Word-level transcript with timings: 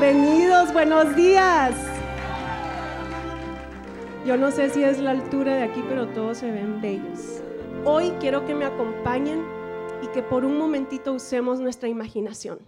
Bienvenidos, 0.00 0.72
buenos 0.72 1.14
días. 1.14 1.74
Yo 4.24 4.38
no 4.38 4.50
sé 4.50 4.70
si 4.70 4.82
es 4.82 4.98
la 4.98 5.10
altura 5.10 5.56
de 5.56 5.62
aquí, 5.64 5.84
pero 5.90 6.08
todos 6.08 6.38
se 6.38 6.50
ven 6.50 6.80
bellos. 6.80 7.42
Hoy 7.84 8.10
quiero 8.18 8.46
que 8.46 8.54
me 8.54 8.64
acompañen 8.64 9.44
y 10.02 10.06
que 10.06 10.22
por 10.22 10.46
un 10.46 10.56
momentito 10.56 11.12
usemos 11.12 11.60
nuestra 11.60 11.90
imaginación. 11.90 12.60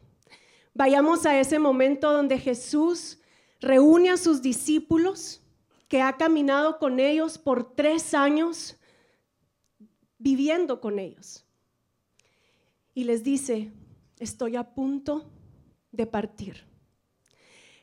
Vayamos 0.74 1.24
a 1.24 1.40
ese 1.40 1.58
momento 1.58 2.12
donde 2.12 2.38
Jesús 2.38 3.18
reúne 3.62 4.10
a 4.10 4.18
sus 4.18 4.42
discípulos, 4.42 5.40
que 5.88 6.02
ha 6.02 6.18
caminado 6.18 6.78
con 6.78 7.00
ellos 7.00 7.38
por 7.38 7.74
tres 7.74 8.12
años, 8.12 8.76
viviendo 10.18 10.82
con 10.82 10.98
ellos. 10.98 11.46
Y 12.92 13.04
les 13.04 13.24
dice, 13.24 13.72
estoy 14.18 14.56
a 14.56 14.74
punto 14.74 15.24
de 15.92 16.06
partir. 16.06 16.71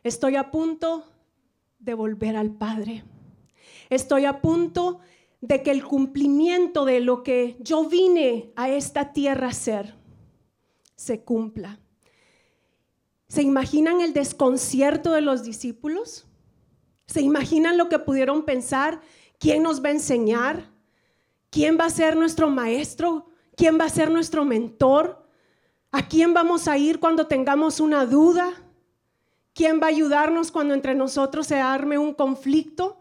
Estoy 0.03 0.35
a 0.38 0.52
punto 0.52 1.03
de 1.80 1.94
volver 1.94 2.35
al 2.35 2.52
Padre. 2.52 3.03
Estoy 3.89 4.25
a 4.25 4.41
punto 4.41 4.99
de 5.41 5.63
que 5.63 5.72
el 5.72 5.84
cumplimiento 5.84 6.85
de 6.85 6.99
lo 6.99 7.23
que 7.23 7.58
yo 7.59 7.85
vine 7.85 8.52
a 8.55 8.70
esta 8.70 9.13
tierra 9.13 9.48
a 9.48 9.52
hacer 9.52 9.95
se 10.95 11.22
cumpla. 11.23 11.80
¿Se 13.27 13.41
imaginan 13.41 14.02
el 14.02 14.13
desconcierto 14.13 15.12
de 15.12 15.22
los 15.22 15.44
discípulos? 15.44 16.27
¿Se 17.08 17.22
imaginan 17.22 17.77
lo 17.77 17.89
que 17.89 18.00
pudieron 18.00 18.44
pensar? 18.44 19.02
¿Quién 19.39 19.63
nos 19.63 19.84
va 19.84 19.89
a 19.89 19.94
enseñar? 19.94 20.72
¿Quién 21.50 21.78
va 21.80 21.86
a 21.86 21.89
ser 21.89 22.16
nuestro 22.16 22.50
maestro? 22.50 23.28
¿Quién 23.56 23.80
va 23.80 23.86
a 23.86 23.89
ser 23.89 24.11
nuestro 24.11 24.45
mentor? 24.45 25.25
¿A 25.91 26.08
quién 26.08 26.34
vamos 26.34 26.67
a 26.67 26.78
ir 26.78 27.00
cuando 27.00 27.28
tengamos 27.28 27.80
una 27.80 28.06
duda? 28.06 28.53
¿Quién 29.53 29.80
va 29.81 29.88
a 29.88 29.89
ayudarnos 29.89 30.52
cuando 30.52 30.73
entre 30.73 30.95
nosotros 30.95 31.47
se 31.47 31.59
arme 31.59 31.97
un 31.97 32.14
conflicto? 32.14 33.00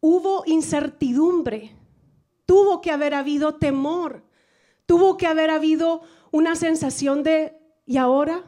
Hubo 0.00 0.44
incertidumbre, 0.46 1.76
tuvo 2.46 2.80
que 2.80 2.90
haber 2.90 3.14
habido 3.14 3.56
temor, 3.56 4.24
tuvo 4.86 5.16
que 5.16 5.26
haber 5.26 5.50
habido 5.50 6.02
una 6.30 6.56
sensación 6.56 7.22
de, 7.22 7.56
¿y 7.86 7.98
ahora? 7.98 8.44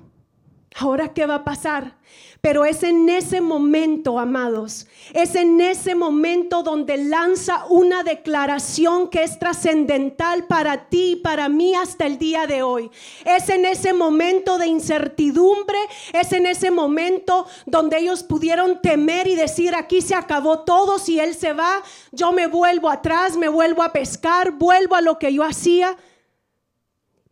¿Ahora 0.76 1.12
qué 1.12 1.26
va 1.26 1.36
a 1.36 1.44
pasar? 1.44 1.96
Pero 2.40 2.64
es 2.64 2.82
en 2.82 3.08
ese 3.08 3.40
momento, 3.40 4.18
amados, 4.18 4.88
es 5.12 5.36
en 5.36 5.60
ese 5.60 5.94
momento 5.94 6.64
donde 6.64 6.96
lanza 6.96 7.66
una 7.68 8.02
declaración 8.02 9.08
que 9.08 9.22
es 9.22 9.38
trascendental 9.38 10.46
para 10.46 10.88
ti 10.88 11.12
y 11.12 11.16
para 11.16 11.48
mí 11.48 11.74
hasta 11.74 12.04
el 12.04 12.18
día 12.18 12.46
de 12.46 12.62
hoy. 12.62 12.90
Es 13.24 13.48
en 13.48 13.64
ese 13.64 13.92
momento 13.92 14.58
de 14.58 14.66
incertidumbre, 14.66 15.78
es 16.12 16.32
en 16.32 16.46
ese 16.46 16.70
momento 16.70 17.46
donde 17.64 17.98
ellos 17.98 18.24
pudieron 18.24 18.80
temer 18.80 19.28
y 19.28 19.36
decir, 19.36 19.74
aquí 19.76 20.00
se 20.00 20.16
acabó 20.16 20.60
todo, 20.60 20.98
si 20.98 21.20
Él 21.20 21.34
se 21.34 21.52
va, 21.52 21.82
yo 22.10 22.32
me 22.32 22.48
vuelvo 22.48 22.88
atrás, 22.88 23.36
me 23.36 23.48
vuelvo 23.48 23.84
a 23.84 23.92
pescar, 23.92 24.52
vuelvo 24.52 24.96
a 24.96 25.00
lo 25.00 25.18
que 25.18 25.32
yo 25.32 25.44
hacía. 25.44 25.96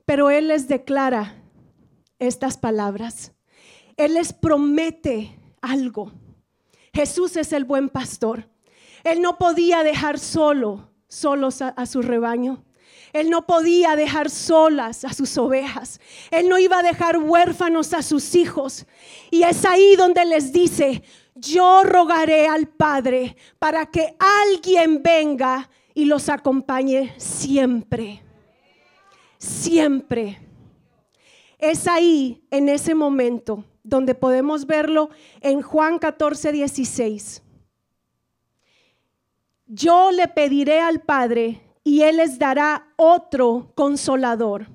Pero 0.05 0.31
Él 0.31 0.49
les 0.49 0.69
declara 0.69 1.40
estas 2.21 2.57
palabras. 2.57 3.33
Él 3.97 4.15
les 4.15 4.33
promete 4.33 5.37
algo. 5.61 6.13
Jesús 6.93 7.37
es 7.37 7.53
el 7.53 7.65
buen 7.65 7.89
pastor. 7.89 8.49
Él 9.05 9.21
no 9.21 9.39
podía 9.39 9.83
dejar 9.83 10.19
solo, 10.19 10.91
solos 11.09 11.63
a, 11.63 11.87
su 11.87 12.03
rebaño. 12.03 12.65
Él 13.13 13.29
no 13.29 13.47
podía 13.47 13.97
dejar 13.97 14.31
solas 14.31 15.05
a 15.05 15.13
sus 15.13 15.37
ovejas. 15.37 16.01
Él 16.31 16.49
no 16.49 16.59
iba 16.59 16.79
a 16.79 16.83
dejar 16.83 17.19
huérfanos 17.19 17.93
a 17.93 18.03
sus 18.03 18.35
hijos. 18.35 18.87
Y 19.31 19.43
es 19.43 19.65
ahí 19.65 19.97
donde 19.97 20.25
les 20.25 20.53
dice, 20.53 21.03
yo 21.35 21.83
rogaré 21.83 22.47
al 22.47 22.69
Padre 22.69 23.37
para 23.59 23.87
que 23.87 24.17
alguien 24.19 25.03
venga 25.03 25.69
y 25.95 26.05
los 26.05 26.29
acompañe 26.29 27.15
siempre. 27.19 28.23
Siempre. 29.39 30.50
Es 31.61 31.87
ahí, 31.87 32.43
en 32.51 32.71
ese 32.71 32.95
momento, 32.95 33.65
donde 33.83 34.15
podemos 34.15 34.67
verlo 34.67 35.11
en 35.43 35.61
Juan 35.61 35.99
14, 35.99 36.53
16. 36.53 37.43
Yo 39.67 40.11
le 40.11 40.27
pediré 40.27 40.81
al 40.81 41.03
Padre 41.03 41.61
y 41.85 42.01
Él 42.01 42.17
les 42.17 42.39
dará 42.39 42.89
otro 42.97 43.73
consolador 43.75 44.69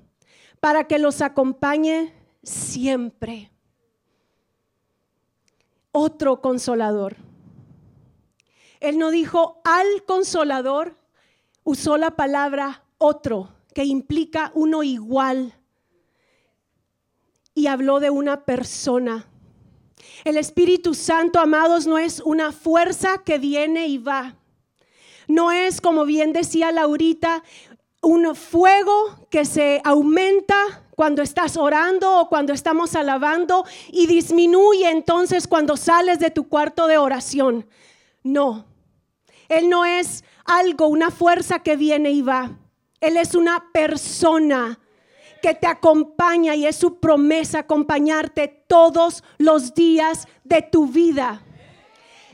para 0.59 0.85
que 0.85 0.99
los 0.99 1.21
acompañe 1.21 2.13
siempre. 2.43 3.51
Otro 5.91 6.39
consolador. 6.39 7.15
Él 8.79 8.99
no 8.99 9.09
dijo 9.09 9.59
al 9.63 10.03
consolador, 10.05 10.99
usó 11.63 11.97
la 11.97 12.11
palabra 12.11 12.83
otro, 12.99 13.49
que 13.73 13.85
implica 13.85 14.51
uno 14.53 14.83
igual 14.83 15.55
y 17.55 17.67
habló 17.67 17.99
de 17.99 18.11
una 18.11 18.43
persona. 18.43 19.25
El 20.25 20.37
Espíritu 20.37 20.93
Santo, 20.93 21.39
amados, 21.39 21.87
no 21.87 21.97
es 21.97 22.19
una 22.19 22.51
fuerza 22.51 23.23
que 23.23 23.39
viene 23.39 23.87
y 23.87 23.97
va. 23.97 24.35
No 25.27 25.51
es, 25.51 25.81
como 25.81 26.05
bien 26.05 26.33
decía 26.33 26.71
Laurita, 26.71 27.43
un 28.01 28.35
fuego 28.35 29.27
que 29.31 29.45
se 29.45 29.81
aumenta 29.83 30.83
cuando 30.95 31.21
estás 31.21 31.57
orando 31.57 32.19
o 32.19 32.29
cuando 32.29 32.53
estamos 32.53 32.95
alabando 32.95 33.65
y 33.91 34.05
disminuye 34.05 34.89
entonces 34.89 35.47
cuando 35.47 35.77
sales 35.77 36.19
de 36.19 36.31
tu 36.31 36.47
cuarto 36.47 36.87
de 36.87 36.97
oración. 36.97 37.67
No, 38.21 38.65
Él 39.49 39.69
no 39.69 39.85
es 39.85 40.23
algo, 40.43 40.87
una 40.87 41.09
fuerza 41.09 41.59
que 41.59 41.77
viene 41.77 42.11
y 42.11 42.21
va. 42.21 42.57
Él 42.99 43.17
es 43.17 43.33
una 43.33 43.71
persona 43.71 44.79
que 45.41 45.53
te 45.53 45.67
acompaña 45.67 46.55
y 46.55 46.65
es 46.65 46.75
su 46.75 46.99
promesa 46.99 47.59
acompañarte 47.59 48.47
todos 48.67 49.23
los 49.37 49.73
días 49.73 50.27
de 50.43 50.61
tu 50.61 50.87
vida. 50.87 51.41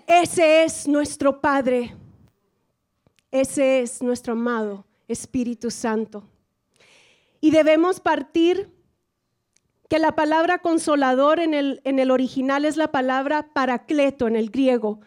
Ese 0.07 0.63
es 0.63 0.87
nuestro 0.87 1.41
Padre. 1.41 1.95
Ese 3.31 3.81
es 3.81 4.01
nuestro 4.01 4.33
amado 4.33 4.85
Espíritu 5.07 5.71
Santo. 5.71 6.23
Y 7.39 7.51
debemos 7.51 7.99
partir 7.99 8.69
que 9.89 9.99
la 9.99 10.15
palabra 10.15 10.59
consolador 10.59 11.39
en 11.39 11.53
el, 11.53 11.81
en 11.83 11.99
el 11.99 12.11
original 12.11 12.65
es 12.65 12.77
la 12.77 12.91
palabra 12.91 13.51
paracleto 13.53 14.27
en 14.27 14.35
el 14.35 14.49
griego, 14.49 15.01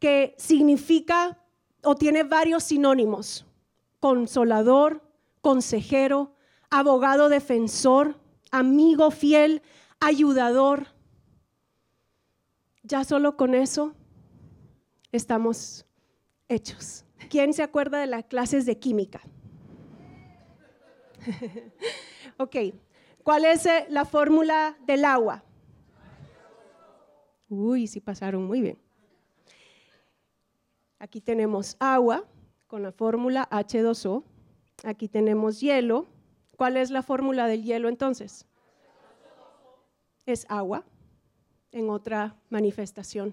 que 0.00 0.34
significa 0.38 1.38
o 1.82 1.96
tiene 1.96 2.22
varios 2.22 2.64
sinónimos. 2.64 3.46
Consolador, 4.00 5.02
consejero, 5.40 6.34
abogado 6.70 7.28
defensor, 7.28 8.16
amigo 8.50 9.10
fiel, 9.10 9.62
ayudador. 10.00 10.88
Ya 12.82 13.04
solo 13.04 13.36
con 13.36 13.54
eso 13.54 13.94
estamos 15.12 15.86
hechos. 16.48 17.04
¿Quién 17.30 17.52
se 17.52 17.62
acuerda 17.62 17.98
de 17.98 18.06
las 18.06 18.24
clases 18.24 18.64
de 18.66 18.78
química? 18.78 19.20
ok, 22.38 22.56
¿cuál 23.22 23.44
es 23.44 23.66
eh, 23.66 23.86
la 23.90 24.04
fórmula 24.04 24.78
del 24.86 25.04
agua? 25.04 25.44
Uy, 27.48 27.86
sí 27.86 28.00
pasaron 28.00 28.44
muy 28.44 28.60
bien. 28.60 28.78
Aquí 30.98 31.20
tenemos 31.20 31.76
agua 31.78 32.24
con 32.66 32.82
la 32.82 32.92
fórmula 32.92 33.48
H2O. 33.50 34.24
Aquí 34.84 35.08
tenemos 35.08 35.60
hielo 35.60 36.06
¿Cuál 36.58 36.76
es 36.76 36.90
la 36.90 37.04
fórmula 37.04 37.46
del 37.46 37.62
hielo 37.62 37.88
entonces? 37.88 38.44
Es 40.26 40.44
agua, 40.48 40.84
en 41.70 41.88
otra 41.88 42.34
manifestación. 42.50 43.32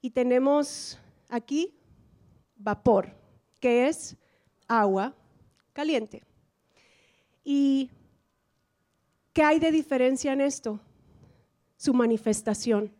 Y 0.00 0.08
tenemos 0.08 0.98
aquí 1.28 1.74
vapor, 2.56 3.10
que 3.60 3.88
es 3.88 4.16
agua 4.66 5.14
caliente. 5.74 6.22
¿Y 7.44 7.90
qué 9.34 9.42
hay 9.42 9.58
de 9.58 9.70
diferencia 9.70 10.32
en 10.32 10.40
esto? 10.40 10.80
Su 11.76 11.92
manifestación. 11.92 12.90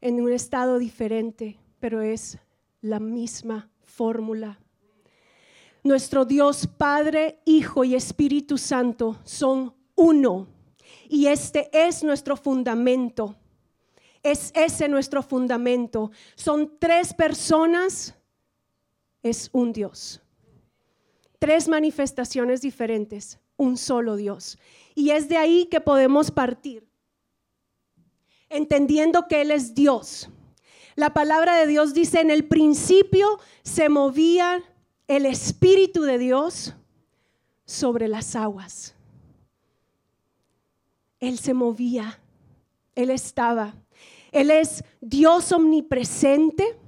En 0.00 0.22
un 0.22 0.32
estado 0.32 0.78
diferente, 0.78 1.58
pero 1.80 2.00
es 2.00 2.38
la 2.80 2.98
misma 2.98 3.68
fórmula 3.82 4.58
nuestro 5.82 6.24
Dios 6.24 6.66
Padre, 6.66 7.40
Hijo 7.44 7.84
y 7.84 7.94
Espíritu 7.94 8.58
Santo 8.58 9.18
son 9.24 9.74
uno. 9.94 10.48
Y 11.08 11.26
este 11.26 11.70
es 11.72 12.02
nuestro 12.02 12.36
fundamento. 12.36 13.36
Es 14.22 14.52
ese 14.54 14.88
nuestro 14.88 15.22
fundamento. 15.22 16.10
Son 16.36 16.78
tres 16.78 17.12
personas, 17.12 18.14
es 19.22 19.50
un 19.52 19.72
Dios. 19.72 20.20
Tres 21.38 21.66
manifestaciones 21.68 22.60
diferentes, 22.60 23.40
un 23.56 23.76
solo 23.76 24.16
Dios. 24.16 24.58
Y 24.94 25.10
es 25.10 25.28
de 25.28 25.36
ahí 25.36 25.66
que 25.66 25.80
podemos 25.80 26.30
partir, 26.30 26.86
entendiendo 28.48 29.26
que 29.26 29.40
Él 29.40 29.50
es 29.50 29.74
Dios. 29.74 30.28
La 30.94 31.12
palabra 31.12 31.56
de 31.56 31.66
Dios 31.66 31.94
dice, 31.94 32.20
en 32.20 32.30
el 32.30 32.46
principio 32.46 33.40
se 33.62 33.88
movía 33.88 34.62
el 35.16 35.26
Espíritu 35.26 36.04
de 36.04 36.16
Dios 36.16 36.74
sobre 37.66 38.08
las 38.08 38.34
aguas. 38.34 38.94
Él 41.20 41.38
se 41.38 41.52
movía, 41.52 42.18
Él 42.94 43.10
estaba. 43.10 43.74
Él 44.32 44.50
es 44.50 44.82
Dios 45.02 45.52
omnipresente, 45.52 46.78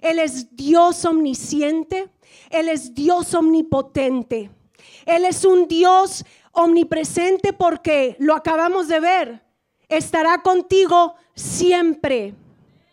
Él 0.00 0.18
es 0.18 0.56
Dios 0.56 1.04
omnisciente, 1.04 2.10
Él 2.50 2.68
es 2.68 2.94
Dios 2.94 3.32
omnipotente. 3.32 4.50
Él 5.06 5.24
es 5.24 5.44
un 5.44 5.68
Dios 5.68 6.24
omnipresente 6.50 7.52
porque 7.52 8.16
lo 8.18 8.34
acabamos 8.34 8.88
de 8.88 8.98
ver. 8.98 9.42
Estará 9.88 10.42
contigo 10.42 11.14
siempre, 11.36 12.34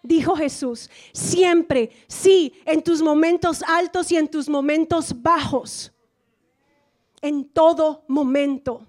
dijo 0.03 0.35
Jesús. 0.35 0.89
Siempre, 1.13 1.91
sí, 2.07 2.53
en 2.65 2.81
tus 2.81 3.01
momentos 3.01 3.63
altos 3.63 4.11
y 4.11 4.17
en 4.17 4.27
tus 4.27 4.49
momentos 4.49 5.21
bajos. 5.21 5.91
En 7.21 7.49
todo 7.49 8.03
momento. 8.07 8.85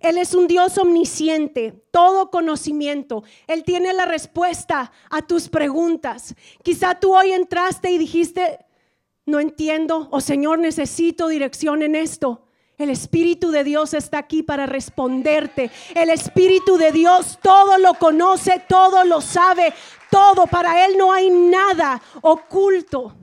Él 0.00 0.18
es 0.18 0.34
un 0.34 0.46
Dios 0.46 0.76
omnisciente, 0.76 1.72
todo 1.90 2.30
conocimiento. 2.30 3.24
Él 3.46 3.64
tiene 3.64 3.94
la 3.94 4.04
respuesta 4.04 4.92
a 5.08 5.22
tus 5.22 5.48
preguntas. 5.48 6.34
Quizá 6.62 7.00
tú 7.00 7.16
hoy 7.16 7.32
entraste 7.32 7.90
y 7.90 7.96
dijiste, 7.96 8.58
no 9.24 9.40
entiendo, 9.40 10.08
o 10.10 10.20
Señor, 10.20 10.58
necesito 10.58 11.28
dirección 11.28 11.82
en 11.82 11.94
esto. 11.94 12.46
El 12.76 12.90
Espíritu 12.90 13.50
de 13.50 13.64
Dios 13.64 13.94
está 13.94 14.18
aquí 14.18 14.42
para 14.42 14.66
responderte. 14.66 15.70
El 15.94 16.10
Espíritu 16.10 16.76
de 16.76 16.92
Dios 16.92 17.38
todo 17.42 17.78
lo 17.78 17.94
conoce, 17.94 18.62
todo 18.68 19.04
lo 19.04 19.20
sabe, 19.20 19.72
todo. 20.10 20.46
Para 20.46 20.86
Él 20.86 20.96
no 20.98 21.12
hay 21.12 21.30
nada 21.30 22.02
oculto. 22.22 23.14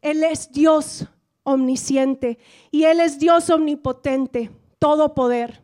Él 0.00 0.24
es 0.24 0.50
Dios 0.50 1.06
omnisciente 1.44 2.38
y 2.70 2.84
Él 2.84 3.00
es 3.00 3.18
Dios 3.18 3.50
omnipotente, 3.50 4.50
todo 4.78 5.14
poder 5.14 5.62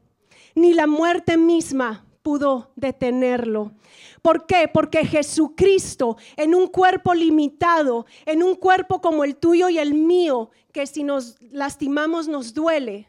ni 0.58 0.74
la 0.74 0.86
muerte 0.86 1.36
misma 1.36 2.04
pudo 2.28 2.72
detenerlo. 2.76 3.72
¿Por 4.20 4.44
qué? 4.44 4.68
Porque 4.70 5.02
Jesucristo 5.06 6.18
en 6.36 6.54
un 6.54 6.66
cuerpo 6.66 7.14
limitado, 7.14 8.04
en 8.26 8.42
un 8.42 8.54
cuerpo 8.54 9.00
como 9.00 9.24
el 9.24 9.34
tuyo 9.34 9.70
y 9.70 9.78
el 9.78 9.94
mío, 9.94 10.50
que 10.70 10.86
si 10.86 11.04
nos 11.04 11.40
lastimamos 11.40 12.28
nos 12.28 12.52
duele, 12.52 13.08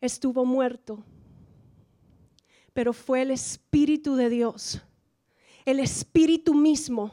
estuvo 0.00 0.46
muerto. 0.46 1.04
Pero 2.72 2.94
fue 2.94 3.20
el 3.20 3.30
Espíritu 3.30 4.16
de 4.16 4.30
Dios, 4.30 4.80
el 5.66 5.80
Espíritu 5.80 6.54
mismo, 6.54 7.10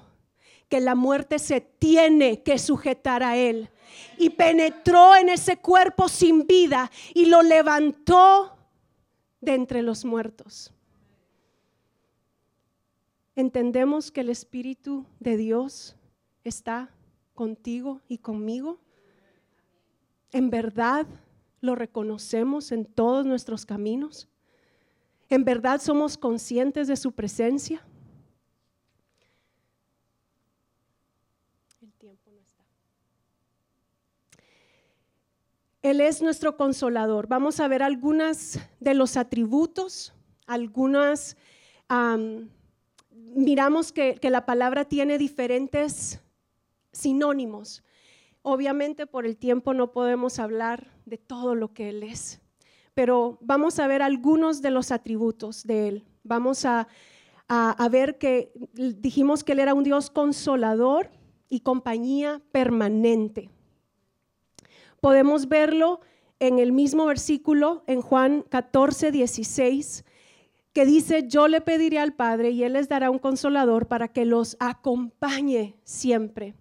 que 0.69 0.79
la 0.79 0.95
muerte 0.95 1.39
se 1.39 1.59
tiene 1.59 2.41
que 2.41 2.57
sujetar 2.57 3.21
a 3.21 3.35
Él 3.35 3.69
y 4.17 4.29
penetró 4.29 5.13
en 5.17 5.27
ese 5.27 5.57
cuerpo 5.57 6.07
sin 6.07 6.47
vida 6.47 6.89
y 7.13 7.25
lo 7.25 7.41
levantó 7.41 8.54
de 9.45 9.53
entre 9.53 9.81
los 9.81 10.03
muertos. 10.03 10.73
¿Entendemos 13.35 14.11
que 14.11 14.21
el 14.21 14.29
Espíritu 14.29 15.05
de 15.19 15.37
Dios 15.37 15.95
está 16.43 16.89
contigo 17.33 18.01
y 18.07 18.17
conmigo? 18.17 18.79
¿En 20.31 20.49
verdad 20.49 21.05
lo 21.61 21.75
reconocemos 21.75 22.71
en 22.71 22.85
todos 22.85 23.25
nuestros 23.25 23.65
caminos? 23.65 24.27
¿En 25.29 25.43
verdad 25.43 25.81
somos 25.81 26.17
conscientes 26.17 26.87
de 26.87 26.95
su 26.95 27.11
presencia? 27.11 27.85
Él 35.85 36.01
es 36.01 36.23
nuestro 36.23 36.57
consolador. 36.57 37.27
Vamos 37.27 37.59
a 37.59 37.67
ver 37.67 37.83
algunas 37.83 38.59
de 38.79 38.95
los 38.95 39.17
atributos, 39.17 40.15
algunas, 40.47 41.37
miramos 43.11 43.91
que, 43.91 44.17
la 44.23 44.47
palabra 44.47 44.85
tiene 44.85 45.19
diferentes 45.19 46.21
sinónimos. 46.91 47.83
Obviamente 48.41 49.05
por 49.05 49.27
el 49.27 49.37
tiempo 49.37 49.75
no 49.75 49.91
podemos 49.91 50.39
hablar 50.39 50.87
de 51.05 51.19
todo 51.19 51.53
lo 51.53 51.71
que 51.71 51.89
Él 51.89 52.01
es, 52.01 52.41
pero 52.95 53.37
vamos 53.41 53.77
a 53.77 53.85
ver 53.85 54.01
algunos 54.01 54.63
de 54.63 54.71
los 54.71 54.91
atributos 54.91 55.67
de 55.67 55.87
Él. 55.87 56.05
Vamos 56.23 56.65
a, 56.65 56.87
ver 57.91 58.17
que 58.17 58.51
dijimos 58.73 59.43
que 59.43 59.51
Él 59.51 59.59
era 59.59 59.75
un 59.75 59.83
Dios 59.83 60.09
consolador 60.09 61.11
y 61.47 61.59
compañía 61.59 62.41
permanente 62.51 63.51
podemos 65.05 65.49
verlo 65.49 65.99
en 66.39 66.57
el 66.57 66.71
mismo 66.71 67.05
versículo, 67.05 67.83
en 67.85 68.01
Juan 68.01 68.41
14, 68.41 69.11
16, 69.11 70.03
que 70.73 70.83
dice, 70.83 71.27
yo 71.27 71.47
le 71.47 71.61
pediré 71.61 71.99
al 71.99 72.15
Padre 72.15 72.49
y 72.49 72.63
Él 72.63 72.73
les 72.73 72.89
dará 72.89 73.11
un 73.11 73.19
consolador 73.19 73.85
para 73.85 74.07
que 74.07 74.25
los 74.25 74.57
acompañe 74.59 75.75
siempre. 75.83 76.55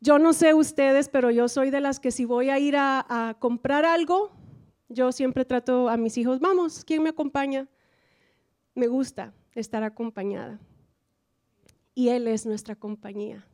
Yo 0.00 0.18
no 0.18 0.32
sé 0.32 0.54
ustedes, 0.54 1.08
pero 1.08 1.30
yo 1.30 1.46
soy 1.46 1.70
de 1.70 1.80
las 1.80 2.00
que 2.00 2.10
si 2.10 2.24
voy 2.24 2.50
a 2.50 2.58
ir 2.58 2.74
a, 2.76 3.06
a 3.08 3.34
comprar 3.34 3.84
algo, 3.84 4.32
yo 4.88 5.12
siempre 5.12 5.44
trato 5.44 5.88
a 5.88 5.96
mis 5.96 6.18
hijos, 6.18 6.40
vamos, 6.40 6.84
¿quién 6.84 7.04
me 7.04 7.10
acompaña? 7.10 7.68
Me 8.74 8.88
gusta 8.88 9.32
estar 9.52 9.84
acompañada. 9.84 10.58
Y 11.94 12.08
Él 12.08 12.26
es 12.26 12.44
nuestra 12.44 12.74
compañía. 12.74 13.46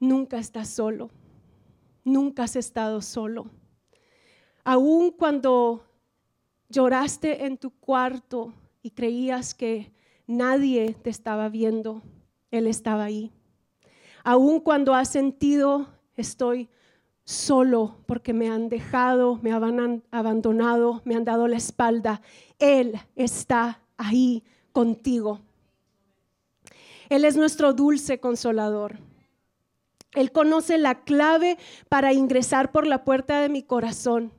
Nunca 0.00 0.40
está 0.40 0.64
solo 0.64 1.12
nunca 2.04 2.44
has 2.44 2.56
estado 2.56 3.00
solo. 3.02 3.46
Aún 4.62 5.10
cuando 5.10 5.84
lloraste 6.68 7.46
en 7.46 7.58
tu 7.58 7.70
cuarto 7.70 8.54
y 8.82 8.90
creías 8.90 9.54
que 9.54 9.92
nadie 10.26 10.94
te 11.02 11.10
estaba 11.10 11.48
viendo, 11.48 12.02
Él 12.50 12.66
estaba 12.66 13.04
ahí. 13.04 13.32
Aún 14.22 14.60
cuando 14.60 14.94
has 14.94 15.08
sentido, 15.08 15.88
estoy 16.16 16.68
solo 17.24 17.96
porque 18.06 18.32
me 18.32 18.48
han 18.48 18.68
dejado, 18.68 19.38
me 19.42 19.52
han 19.52 20.02
abandonado, 20.10 21.02
me 21.04 21.14
han 21.14 21.24
dado 21.24 21.48
la 21.48 21.56
espalda, 21.56 22.20
Él 22.58 22.98
está 23.16 23.80
ahí 23.96 24.44
contigo. 24.72 25.40
Él 27.08 27.24
es 27.24 27.36
nuestro 27.36 27.72
dulce 27.72 28.18
consolador. 28.18 28.98
Él 30.14 30.32
conoce 30.32 30.78
la 30.78 31.02
clave 31.02 31.58
para 31.88 32.12
ingresar 32.12 32.72
por 32.72 32.86
la 32.86 33.04
puerta 33.04 33.40
de 33.40 33.48
mi 33.48 33.62
corazón. 33.62 34.32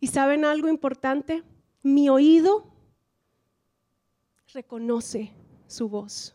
¿Y 0.00 0.08
saben 0.08 0.44
algo 0.44 0.68
importante? 0.68 1.42
Mi 1.82 2.08
oído 2.08 2.66
reconoce 4.52 5.32
su 5.66 5.88
voz. 5.88 6.34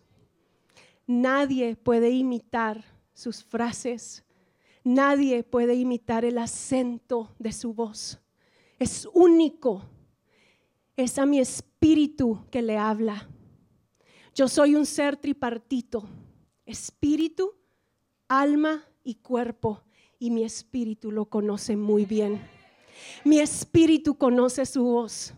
Nadie 1.08 1.76
puede 1.76 2.12
imitar 2.12 2.84
sus 3.14 3.44
frases. 3.44 4.24
Nadie 4.84 5.44
puede 5.44 5.76
imitar 5.76 6.24
el 6.24 6.38
acento 6.38 7.34
de 7.40 7.52
su 7.52 7.74
voz. 7.74 8.20
Es 8.78 9.08
único. 9.14 9.84
Es 10.96 11.18
a 11.18 11.26
mi 11.26 11.40
espíritu 11.40 12.46
que 12.52 12.62
le 12.62 12.78
habla. 12.78 13.28
Yo 14.36 14.48
soy 14.48 14.76
un 14.76 14.86
ser 14.86 15.18
tripartito. 15.18 16.08
Espíritu, 16.66 17.59
alma 18.30 18.86
y 19.04 19.16
cuerpo, 19.16 19.84
y 20.20 20.32
mi 20.32 20.46
espíritu 20.46 21.12
lo 21.12 21.26
conoce 21.26 21.76
muy 21.76 22.06
bien. 22.06 22.42
Mi 23.26 23.40
espíritu 23.40 24.18
conoce 24.18 24.66
su 24.66 24.84
voz. 24.84 25.34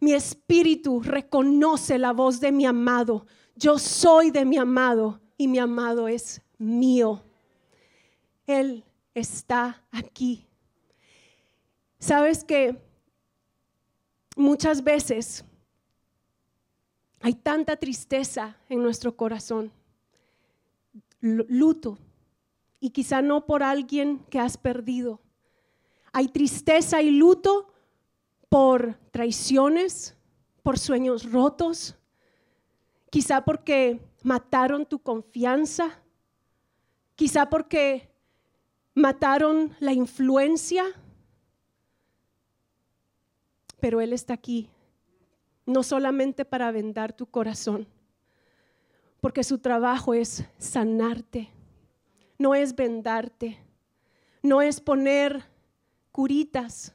Mi 0.00 0.12
espíritu 0.12 1.00
reconoce 1.00 1.98
la 1.98 2.12
voz 2.12 2.40
de 2.40 2.52
mi 2.52 2.66
amado. 2.66 3.26
Yo 3.56 3.78
soy 3.78 4.30
de 4.30 4.44
mi 4.44 4.56
amado 4.56 5.20
y 5.36 5.48
mi 5.48 5.58
amado 5.58 6.06
es 6.06 6.42
mío. 6.58 7.22
Él 8.46 8.84
está 9.14 9.82
aquí. 9.90 10.46
Sabes 11.98 12.44
que 12.44 12.76
muchas 14.36 14.84
veces 14.84 15.44
hay 17.20 17.34
tanta 17.34 17.76
tristeza 17.76 18.56
en 18.68 18.82
nuestro 18.82 19.16
corazón, 19.16 19.72
luto, 21.20 21.98
y 22.80 22.90
quizá 22.90 23.22
no 23.22 23.46
por 23.46 23.62
alguien 23.62 24.24
que 24.30 24.38
has 24.38 24.56
perdido. 24.56 25.20
Hay 26.12 26.28
tristeza 26.28 27.02
y 27.02 27.10
luto 27.10 27.72
por 28.48 28.98
traiciones, 29.10 30.16
por 30.62 30.78
sueños 30.78 31.30
rotos, 31.30 31.96
quizá 33.10 33.44
porque 33.44 34.00
mataron 34.22 34.86
tu 34.86 34.98
confianza, 34.98 36.02
quizá 37.14 37.48
porque 37.50 38.10
mataron 38.94 39.76
la 39.80 39.92
influencia 39.92 40.84
Pero 43.80 44.00
Él 44.00 44.12
está 44.12 44.34
aquí, 44.34 44.68
no 45.66 45.82
solamente 45.82 46.44
para 46.44 46.70
vendar 46.72 47.12
tu 47.12 47.26
corazón, 47.26 47.86
porque 49.20 49.44
su 49.44 49.58
trabajo 49.58 50.14
es 50.14 50.44
sanarte, 50.58 51.50
no 52.38 52.54
es 52.54 52.74
vendarte, 52.74 53.58
no 54.42 54.62
es 54.62 54.80
poner 54.80 55.44
curitas, 56.12 56.94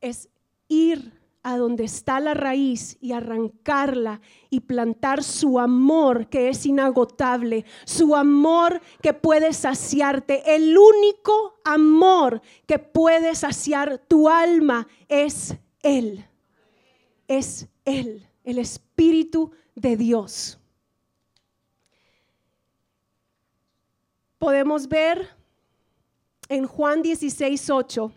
es 0.00 0.28
ir 0.68 1.12
a 1.42 1.58
donde 1.58 1.84
está 1.84 2.20
la 2.20 2.32
raíz 2.32 2.96
y 3.02 3.12
arrancarla 3.12 4.20
y 4.48 4.60
plantar 4.60 5.22
su 5.22 5.60
amor 5.60 6.28
que 6.28 6.48
es 6.48 6.64
inagotable, 6.64 7.66
su 7.84 8.16
amor 8.16 8.80
que 9.02 9.12
puede 9.12 9.52
saciarte. 9.52 10.54
El 10.54 10.76
único 10.76 11.60
amor 11.64 12.40
que 12.66 12.78
puede 12.78 13.34
saciar 13.34 13.98
tu 14.08 14.30
alma 14.30 14.88
es 15.06 15.54
Él. 15.82 16.24
Es 17.28 17.68
Él, 17.84 18.26
el 18.42 18.58
Espíritu 18.58 19.50
de 19.74 19.98
Dios. 19.98 20.58
Podemos 24.44 24.88
ver 24.88 25.26
en 26.50 26.66
Juan 26.66 27.00
16, 27.00 27.70
8 27.70 28.12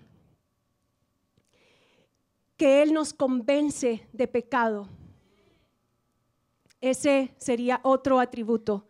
que 2.58 2.82
Él 2.84 2.92
nos 2.92 3.14
convence 3.14 4.06
de 4.12 4.28
pecado. 4.28 4.90
Ese 6.82 7.34
sería 7.38 7.80
otro 7.82 8.20
atributo. 8.20 8.90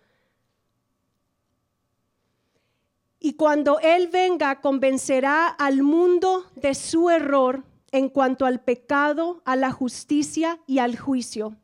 Y 3.20 3.34
cuando 3.34 3.80
Él 3.82 4.08
venga, 4.08 4.60
convencerá 4.60 5.46
al 5.46 5.84
mundo 5.84 6.50
de 6.56 6.74
su 6.74 7.12
error 7.12 7.64
en 7.92 8.10
cuanto 8.10 8.48
al 8.48 8.62
pecado, 8.62 9.44
a 9.46 9.56
la 9.56 9.72
justicia 9.72 10.60
y 10.66 10.80
al 10.80 10.98
juicio. 10.98 11.56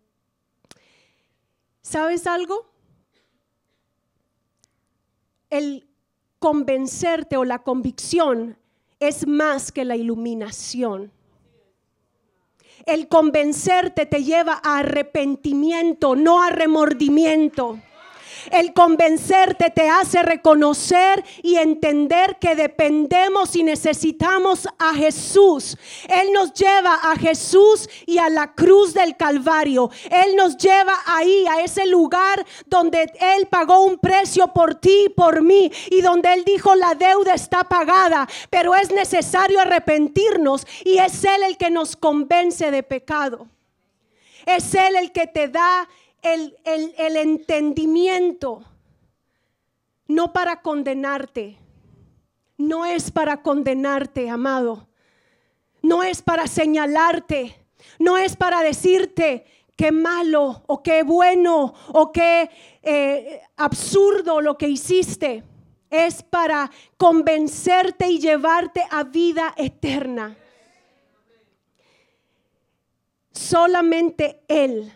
¿Sabes 1.81 2.27
algo? 2.27 2.72
El 5.53 5.87
convencerte 6.39 7.37
o 7.37 7.45
la 7.45 7.61
convicción 7.61 8.57
es 8.99 9.27
más 9.27 9.71
que 9.71 9.85
la 9.85 9.95
iluminación. 9.95 11.11
El 12.87 13.07
convencerte 13.07 14.07
te 14.07 14.23
lleva 14.23 14.59
a 14.63 14.79
arrepentimiento, 14.79 16.15
no 16.15 16.41
a 16.41 16.49
remordimiento. 16.49 17.79
El 18.51 18.73
convencerte 18.73 19.69
te 19.69 19.89
hace 19.89 20.23
reconocer 20.23 21.23
y 21.41 21.55
entender 21.55 22.37
que 22.39 22.55
dependemos 22.55 23.55
y 23.55 23.63
necesitamos 23.63 24.67
a 24.77 24.93
Jesús. 24.93 25.77
Él 26.07 26.31
nos 26.33 26.53
lleva 26.53 26.95
a 26.95 27.15
Jesús 27.15 27.89
y 28.05 28.17
a 28.17 28.29
la 28.29 28.53
cruz 28.53 28.93
del 28.93 29.15
Calvario. 29.17 29.89
Él 30.09 30.35
nos 30.35 30.57
lleva 30.57 30.93
ahí, 31.05 31.45
a 31.47 31.61
ese 31.61 31.85
lugar 31.85 32.45
donde 32.65 33.11
Él 33.19 33.47
pagó 33.47 33.83
un 33.83 33.97
precio 33.97 34.47
por 34.47 34.75
ti 34.75 35.05
y 35.05 35.09
por 35.09 35.41
mí 35.41 35.71
y 35.89 36.01
donde 36.01 36.33
Él 36.33 36.43
dijo 36.45 36.75
la 36.75 36.95
deuda 36.95 37.33
está 37.33 37.63
pagada, 37.63 38.27
pero 38.49 38.75
es 38.75 38.91
necesario 38.91 39.59
arrepentirnos 39.59 40.65
y 40.83 40.97
es 40.97 41.23
Él 41.23 41.43
el 41.43 41.57
que 41.57 41.69
nos 41.69 41.95
convence 41.95 42.71
de 42.71 42.83
pecado. 42.83 43.47
Es 44.45 44.73
Él 44.75 44.95
el 44.95 45.11
que 45.11 45.27
te 45.27 45.47
da 45.47 45.87
el, 46.23 47.17
entendimiento, 47.17 48.63
no 50.07 50.33
para 50.33 50.61
condenarte, 50.61 51.57
no 52.57 52.85
es 52.85 53.11
para 53.11 53.41
condenarte, 53.41 54.29
amado, 54.29 54.87
no 55.81 56.01
es 56.01 56.21
para 56.21 56.47
señalarte, 56.47 57.65
no 57.99 58.17
es 58.17 58.37
para 58.37 58.61
decirte 58.61 59.45
qué 59.75 59.91
malo 59.91 60.63
o 60.67 60.81
qué 60.81 61.03
bueno 61.03 61.73
o 61.89 62.11
qué 62.11 62.49
eh, 62.81 63.41
absurdo 63.57 64.39
lo 64.39 64.57
que 64.57 64.69
hiciste. 64.69 65.43
Es 65.89 66.23
para 66.23 66.71
convencerte 66.97 68.07
y 68.07 68.17
llevarte 68.17 68.83
a 68.89 69.03
vida 69.03 69.53
eterna. 69.57 70.35
Solamente 73.31 74.41
Él 74.47 74.91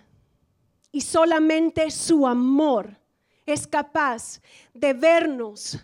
y 0.98 1.02
solamente 1.02 1.92
su 1.92 2.26
amor 2.26 2.98
es 3.46 3.68
capaz 3.68 4.42
de 4.74 4.94
vernos 4.94 5.80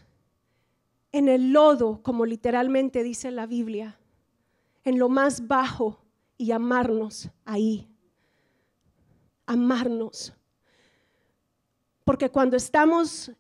en 1.11 1.29
el 1.29 1.53
lodo, 1.53 2.01
como 2.01 2.25
literalmente 2.25 3.03
dice 3.03 3.29
la 3.29 3.45
Biblia, 3.45 3.99
en 4.83 4.97
lo 4.97 5.09
más 5.09 5.47
bajo 5.47 5.99
y 6.35 6.51
amarnos 6.51 7.29
ahí. 7.45 7.87
Amarnos. 9.45 10.33
Porque 12.03 12.31
cuando 12.31 12.57
estamos 12.57 13.31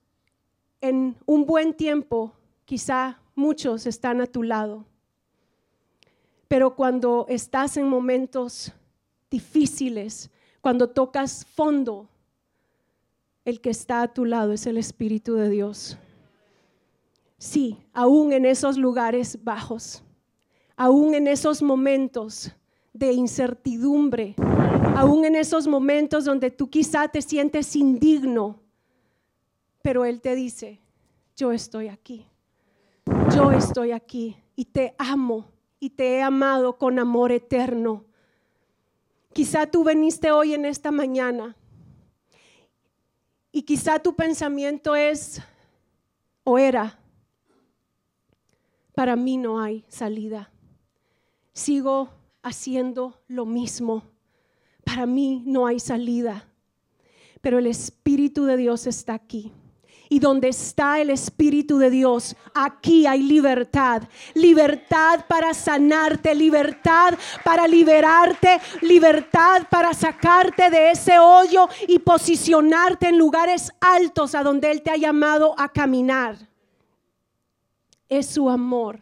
en 0.79 1.17
un 1.25 1.43
buen 1.43 1.73
tiempo, 1.73 2.33
quizá 2.65 3.19
muchos 3.33 3.87
están 3.87 4.21
a 4.21 4.27
tu 4.27 4.43
lado. 4.43 4.85
Pero 6.47 6.75
cuando 6.75 7.25
estás 7.29 7.77
en 7.77 7.87
momentos 7.87 8.71
difíciles, 9.31 10.29
cuando 10.63 10.87
tocas 10.87 11.45
fondo, 11.45 12.07
el 13.43 13.59
que 13.59 13.69
está 13.69 14.01
a 14.01 14.13
tu 14.13 14.23
lado 14.23 14.53
es 14.53 14.65
el 14.65 14.77
Espíritu 14.77 15.33
de 15.33 15.49
Dios. 15.49 15.97
Sí, 17.37 17.77
aún 17.91 18.31
en 18.31 18.45
esos 18.45 18.77
lugares 18.77 19.43
bajos, 19.43 20.01
aún 20.77 21.15
en 21.15 21.27
esos 21.27 21.61
momentos 21.61 22.53
de 22.93 23.11
incertidumbre, 23.11 24.35
aún 24.95 25.25
en 25.25 25.35
esos 25.35 25.67
momentos 25.67 26.23
donde 26.23 26.49
tú 26.49 26.69
quizá 26.69 27.09
te 27.09 27.21
sientes 27.21 27.75
indigno, 27.75 28.61
pero 29.81 30.05
Él 30.05 30.21
te 30.21 30.33
dice, 30.33 30.79
yo 31.35 31.51
estoy 31.51 31.89
aquí, 31.89 32.25
yo 33.35 33.51
estoy 33.51 33.91
aquí 33.91 34.37
y 34.55 34.63
te 34.63 34.95
amo 34.97 35.43
y 35.77 35.89
te 35.89 36.15
he 36.15 36.21
amado 36.21 36.77
con 36.77 36.99
amor 36.99 37.33
eterno. 37.33 38.05
Quizá 39.33 39.65
tú 39.65 39.83
veniste 39.83 40.31
hoy 40.31 40.53
en 40.53 40.65
esta 40.65 40.91
mañana 40.91 41.55
y 43.51 43.63
quizá 43.63 43.99
tu 43.99 44.15
pensamiento 44.15 44.95
es 44.95 45.41
o 46.43 46.57
era, 46.57 46.99
para 48.93 49.15
mí 49.15 49.37
no 49.37 49.59
hay 49.59 49.83
salida. 49.87 50.51
Sigo 51.53 52.09
haciendo 52.43 53.21
lo 53.27 53.45
mismo. 53.45 54.03
Para 54.83 55.05
mí 55.05 55.41
no 55.45 55.65
hay 55.65 55.79
salida. 55.79 56.47
Pero 57.41 57.59
el 57.59 57.67
Espíritu 57.67 58.45
de 58.45 58.57
Dios 58.57 58.85
está 58.85 59.13
aquí 59.13 59.51
y 60.13 60.19
donde 60.19 60.49
está 60.49 61.01
el 61.01 61.09
Espíritu 61.09 61.79
de 61.79 61.89
Dios, 61.89 62.35
aquí 62.53 63.07
hay 63.07 63.23
libertad. 63.23 64.03
Libertad 64.35 65.25
para 65.27 65.55
sanarte, 65.55 66.35
libertad 66.35 67.17
para 67.43 67.67
liberarte, 67.67 68.61
libertad 68.81 69.63
para 69.71 69.91
sacarte 69.95 70.69
de 70.69 70.91
ese 70.91 71.17
hoyo 71.17 71.67
y 71.87 71.97
posicionarte 71.97 73.07
en 73.07 73.17
lugares 73.17 73.71
altos 73.81 74.35
a 74.35 74.43
donde 74.43 74.69
Él 74.69 74.83
te 74.83 74.91
ha 74.91 74.97
llamado 74.97 75.55
a 75.57 75.67
caminar. 75.67 76.37
Es 78.07 78.27
su 78.27 78.51
amor, 78.51 79.01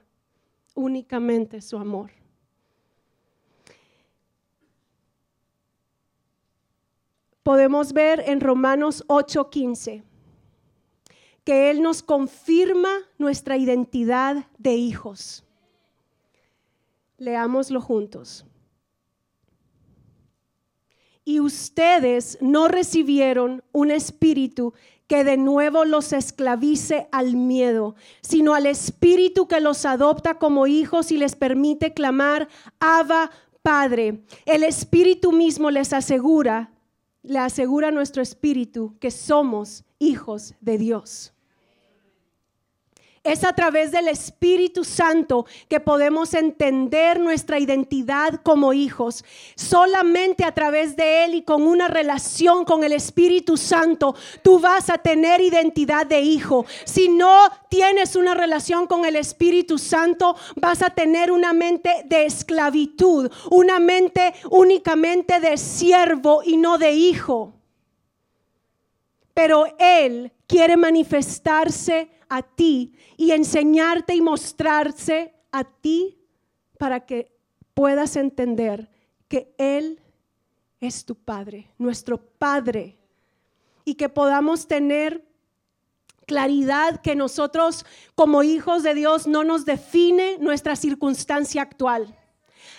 únicamente 0.75 1.59
su 1.59 1.75
amor. 1.77 2.09
Podemos 7.43 7.91
ver 7.91 8.23
en 8.25 8.39
Romanos 8.39 9.03
8:15 9.09 10.10
que 11.43 11.69
Él 11.71 11.81
nos 11.81 12.03
confirma 12.03 12.89
nuestra 13.17 13.57
identidad 13.57 14.45
de 14.57 14.75
hijos. 14.75 15.43
Leámoslo 17.17 17.81
juntos. 17.81 18.45
Y 21.23 21.39
ustedes 21.39 22.37
no 22.41 22.67
recibieron 22.67 23.63
un 23.71 23.91
espíritu 23.91 24.73
que 25.07 25.23
de 25.23 25.37
nuevo 25.37 25.83
los 25.85 26.13
esclavice 26.13 27.07
al 27.11 27.35
miedo, 27.35 27.95
sino 28.21 28.53
al 28.53 28.65
espíritu 28.65 29.47
que 29.47 29.59
los 29.59 29.85
adopta 29.85 30.35
como 30.35 30.67
hijos 30.67 31.11
y 31.11 31.17
les 31.17 31.35
permite 31.35 31.93
clamar, 31.93 32.47
Abba, 32.79 33.29
Padre. 33.61 34.23
El 34.45 34.63
espíritu 34.63 35.31
mismo 35.31 35.69
les 35.69 35.93
asegura, 35.93 36.70
le 37.23 37.39
asegura 37.39 37.91
nuestro 37.91 38.21
espíritu 38.21 38.97
que 38.99 39.11
somos 39.11 39.83
hijos 39.99 40.55
de 40.61 40.77
Dios. 40.77 41.33
Es 43.23 43.43
a 43.43 43.53
través 43.53 43.91
del 43.91 44.07
Espíritu 44.07 44.83
Santo 44.83 45.45
que 45.69 45.79
podemos 45.79 46.33
entender 46.33 47.19
nuestra 47.19 47.59
identidad 47.59 48.41
como 48.41 48.73
hijos. 48.73 49.23
Solamente 49.55 50.43
a 50.43 50.55
través 50.55 50.95
de 50.95 51.25
Él 51.25 51.35
y 51.35 51.43
con 51.43 51.61
una 51.61 51.87
relación 51.87 52.65
con 52.65 52.83
el 52.83 52.93
Espíritu 52.93 53.57
Santo, 53.57 54.15
tú 54.41 54.59
vas 54.59 54.89
a 54.89 54.97
tener 54.97 55.39
identidad 55.39 56.07
de 56.07 56.21
hijo. 56.21 56.65
Si 56.83 57.09
no 57.09 57.47
tienes 57.69 58.15
una 58.15 58.33
relación 58.33 58.87
con 58.87 59.05
el 59.05 59.15
Espíritu 59.15 59.77
Santo, 59.77 60.35
vas 60.55 60.81
a 60.81 60.89
tener 60.89 61.31
una 61.31 61.53
mente 61.53 62.03
de 62.05 62.25
esclavitud, 62.25 63.31
una 63.51 63.79
mente 63.79 64.33
únicamente 64.49 65.39
de 65.39 65.57
siervo 65.57 66.41
y 66.43 66.57
no 66.57 66.79
de 66.79 66.93
hijo. 66.93 67.53
Pero 69.35 69.67
Él 69.77 70.31
quiere 70.47 70.75
manifestarse 70.75 72.09
a 72.31 72.41
ti 72.41 72.93
y 73.17 73.31
enseñarte 73.31 74.15
y 74.15 74.21
mostrarse 74.21 75.33
a 75.51 75.65
ti 75.65 76.17
para 76.77 77.05
que 77.05 77.37
puedas 77.73 78.15
entender 78.15 78.89
que 79.27 79.53
Él 79.57 79.99
es 80.79 81.03
tu 81.03 81.15
Padre, 81.15 81.67
nuestro 81.77 82.17
Padre, 82.17 82.97
y 83.83 83.95
que 83.95 84.07
podamos 84.07 84.65
tener 84.65 85.27
claridad 86.25 87.01
que 87.01 87.15
nosotros 87.15 87.85
como 88.15 88.43
hijos 88.43 88.81
de 88.81 88.93
Dios 88.93 89.27
no 89.27 89.43
nos 89.43 89.65
define 89.65 90.37
nuestra 90.39 90.77
circunstancia 90.77 91.61
actual. 91.61 92.17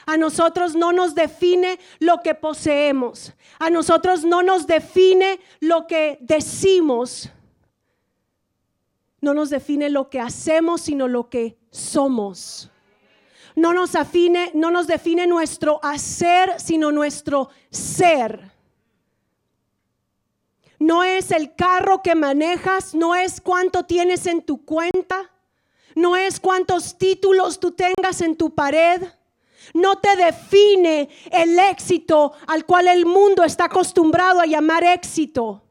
A 0.07 0.17
nosotros 0.17 0.75
no 0.75 0.95
nos 0.95 1.15
define 1.15 1.79
lo 1.99 2.23
que 2.23 2.35
poseemos. 2.35 3.35
A 3.59 3.69
nosotros 3.69 4.25
no 4.25 4.43
nos 4.43 4.67
define 4.67 5.41
lo 5.61 5.87
que 5.87 6.17
decimos 6.23 7.31
no 9.23 9.35
nos 9.35 9.50
define 9.50 9.88
lo 9.88 10.11
que 10.11 10.21
hacemos, 10.21 10.83
sino 10.83 11.09
lo 11.09 11.31
que 11.31 11.57
somos. 11.71 12.69
No 13.55 13.73
nos, 13.73 13.95
afine, 13.95 14.50
no 14.52 14.71
nos 14.71 14.88
define 14.88 15.26
nuestro 15.26 15.79
hacer, 15.83 16.61
sino 16.61 16.91
nuestro 16.91 17.49
ser. 17.71 18.50
No 20.81 21.05
es 21.05 21.31
el 21.31 21.55
carro 21.55 22.02
que 22.02 22.17
manejas, 22.17 22.97
no 22.97 23.14
es 23.14 23.41
cuánto 23.41 23.85
tienes 23.85 24.26
en 24.26 24.43
tu 24.43 24.64
cuenta, 24.64 25.31
no 25.95 26.17
es 26.17 26.41
cuántos 26.41 26.99
títulos 26.99 27.61
tú 27.61 27.71
tengas 27.71 28.21
en 28.21 28.37
tu 28.37 28.52
pared. 28.52 29.02
No 29.73 29.99
te 29.99 30.17
define 30.17 31.09
el 31.31 31.57
éxito 31.61 32.33
al 32.49 32.67
cual 32.67 32.88
el 32.88 33.07
mundo 33.07 33.45
está 33.45 33.67
acostumbrado 33.67 34.41
a 34.41 34.47
llamar 34.47 34.83
éxito. 34.83 35.62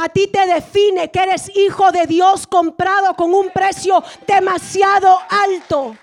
A 0.00 0.08
ti 0.08 0.28
te 0.28 0.46
define 0.46 1.10
que 1.10 1.18
eres 1.18 1.50
hijo 1.56 1.90
de 1.90 2.06
Dios 2.06 2.46
comprado 2.46 3.14
con 3.14 3.34
un 3.34 3.50
precio 3.50 4.04
demasiado 4.28 5.18
alto. 5.28 5.96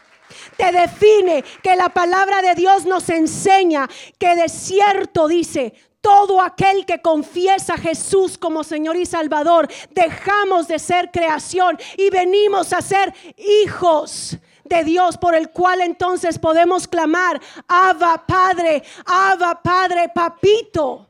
Te 0.58 0.74
define 0.74 1.46
que 1.64 1.78
la 1.78 1.88
palabra 1.88 2.42
de 2.42 2.56
Dios 2.56 2.86
nos 2.86 3.08
enseña 3.10 3.88
que 4.20 4.36
de 4.36 4.50
cierto 4.50 5.30
dice, 5.30 5.74
todo 6.02 6.42
aquel 6.42 6.86
que 6.86 7.02
confiesa 7.02 7.76
a 7.76 7.78
Jesús 7.78 8.38
como 8.38 8.66
Señor 8.66 8.98
y 8.98 9.06
Salvador, 9.06 9.70
dejamos 9.92 10.68
de 10.68 10.78
ser 10.78 11.10
creación 11.10 11.80
y 11.96 12.10
venimos 12.10 12.74
a 12.74 12.82
ser 12.82 13.14
hijos 13.38 14.38
de 14.66 14.84
Dios 14.84 15.18
por 15.18 15.36
el 15.36 15.52
cual 15.52 15.80
entonces 15.80 16.38
podemos 16.38 16.86
clamar, 16.86 17.42
Abba 17.66 18.26
Padre, 18.28 18.84
Abba 19.06 19.62
Padre, 19.64 20.12
Papito. 20.14 21.08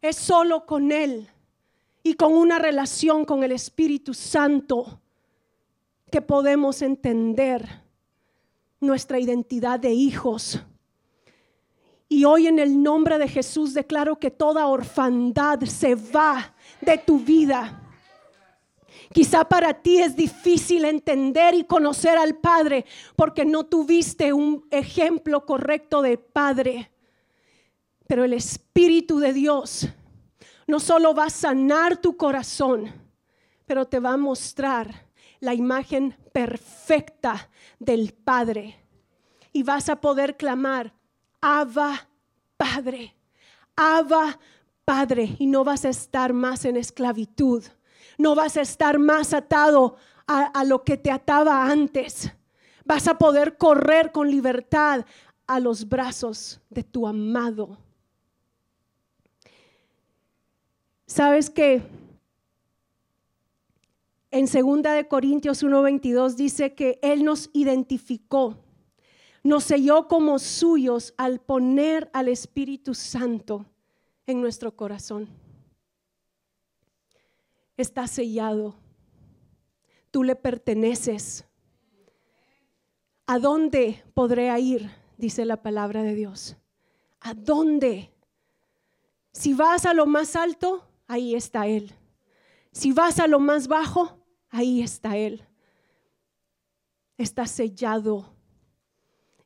Es 0.00 0.16
solo 0.16 0.64
con 0.64 0.92
Él 0.92 1.28
y 2.08 2.14
con 2.14 2.32
una 2.32 2.58
relación 2.58 3.26
con 3.26 3.44
el 3.44 3.52
Espíritu 3.52 4.14
Santo 4.14 4.98
que 6.10 6.22
podemos 6.22 6.80
entender 6.80 7.82
nuestra 8.80 9.18
identidad 9.18 9.78
de 9.78 9.92
hijos. 9.92 10.58
Y 12.08 12.24
hoy 12.24 12.46
en 12.46 12.60
el 12.60 12.82
nombre 12.82 13.18
de 13.18 13.28
Jesús 13.28 13.74
declaro 13.74 14.18
que 14.18 14.30
toda 14.30 14.68
orfandad 14.68 15.60
se 15.64 15.96
va 15.96 16.54
de 16.80 16.96
tu 16.96 17.18
vida. 17.18 17.82
Quizá 19.12 19.44
para 19.44 19.74
ti 19.74 19.98
es 19.98 20.16
difícil 20.16 20.86
entender 20.86 21.54
y 21.54 21.64
conocer 21.64 22.16
al 22.16 22.36
Padre 22.36 22.86
porque 23.16 23.44
no 23.44 23.66
tuviste 23.66 24.32
un 24.32 24.66
ejemplo 24.70 25.44
correcto 25.44 26.00
de 26.00 26.16
Padre. 26.16 26.90
Pero 28.06 28.24
el 28.24 28.32
Espíritu 28.32 29.18
de 29.18 29.34
Dios 29.34 29.88
no 30.68 30.78
solo 30.78 31.14
va 31.14 31.24
a 31.24 31.30
sanar 31.30 31.96
tu 31.96 32.16
corazón, 32.16 32.92
pero 33.64 33.86
te 33.86 33.98
va 33.98 34.12
a 34.12 34.16
mostrar 34.18 35.06
la 35.40 35.54
imagen 35.54 36.14
perfecta 36.32 37.48
del 37.78 38.12
Padre. 38.12 38.76
Y 39.50 39.62
vas 39.62 39.88
a 39.88 39.96
poder 39.96 40.36
clamar, 40.36 40.92
Abba 41.40 42.06
Padre, 42.58 43.16
Abba 43.76 44.38
Padre. 44.84 45.36
Y 45.38 45.46
no 45.46 45.64
vas 45.64 45.86
a 45.86 45.88
estar 45.88 46.34
más 46.34 46.66
en 46.66 46.76
esclavitud. 46.76 47.64
No 48.18 48.34
vas 48.34 48.58
a 48.58 48.60
estar 48.60 48.98
más 48.98 49.32
atado 49.32 49.96
a, 50.26 50.44
a 50.44 50.64
lo 50.64 50.84
que 50.84 50.98
te 50.98 51.10
ataba 51.10 51.64
antes. 51.70 52.30
Vas 52.84 53.08
a 53.08 53.16
poder 53.16 53.56
correr 53.56 54.12
con 54.12 54.30
libertad 54.30 55.06
a 55.46 55.60
los 55.60 55.88
brazos 55.88 56.60
de 56.68 56.82
tu 56.82 57.06
amado 57.06 57.78
Sabes 61.08 61.48
que 61.48 61.80
en 64.30 64.44
2 64.44 64.82
de 64.82 65.08
Corintios 65.08 65.62
1:22 65.62 66.36
dice 66.36 66.74
que 66.74 66.98
él 67.00 67.24
nos 67.24 67.48
identificó, 67.54 68.58
nos 69.42 69.64
selló 69.64 70.06
como 70.06 70.38
suyos 70.38 71.14
al 71.16 71.40
poner 71.40 72.10
al 72.12 72.28
Espíritu 72.28 72.94
Santo 72.94 73.64
en 74.26 74.42
nuestro 74.42 74.76
corazón. 74.76 75.30
Está 77.78 78.06
sellado. 78.06 78.74
Tú 80.10 80.24
le 80.24 80.36
perteneces. 80.36 81.46
¿A 83.26 83.38
dónde 83.38 84.04
podré 84.12 84.60
ir? 84.60 84.90
Dice 85.16 85.46
la 85.46 85.62
palabra 85.62 86.02
de 86.02 86.14
Dios. 86.14 86.56
¿A 87.20 87.32
dónde? 87.32 88.12
Si 89.32 89.54
vas 89.54 89.86
a 89.86 89.94
lo 89.94 90.04
más 90.04 90.36
alto, 90.36 90.87
ahí 91.08 91.34
está 91.34 91.66
Él. 91.66 91.92
Si 92.70 92.92
vas 92.92 93.18
a 93.18 93.26
lo 93.26 93.40
más 93.40 93.66
bajo, 93.66 94.24
ahí 94.50 94.82
está 94.82 95.16
Él. 95.16 95.44
Está 97.16 97.46
sellado. 97.46 98.32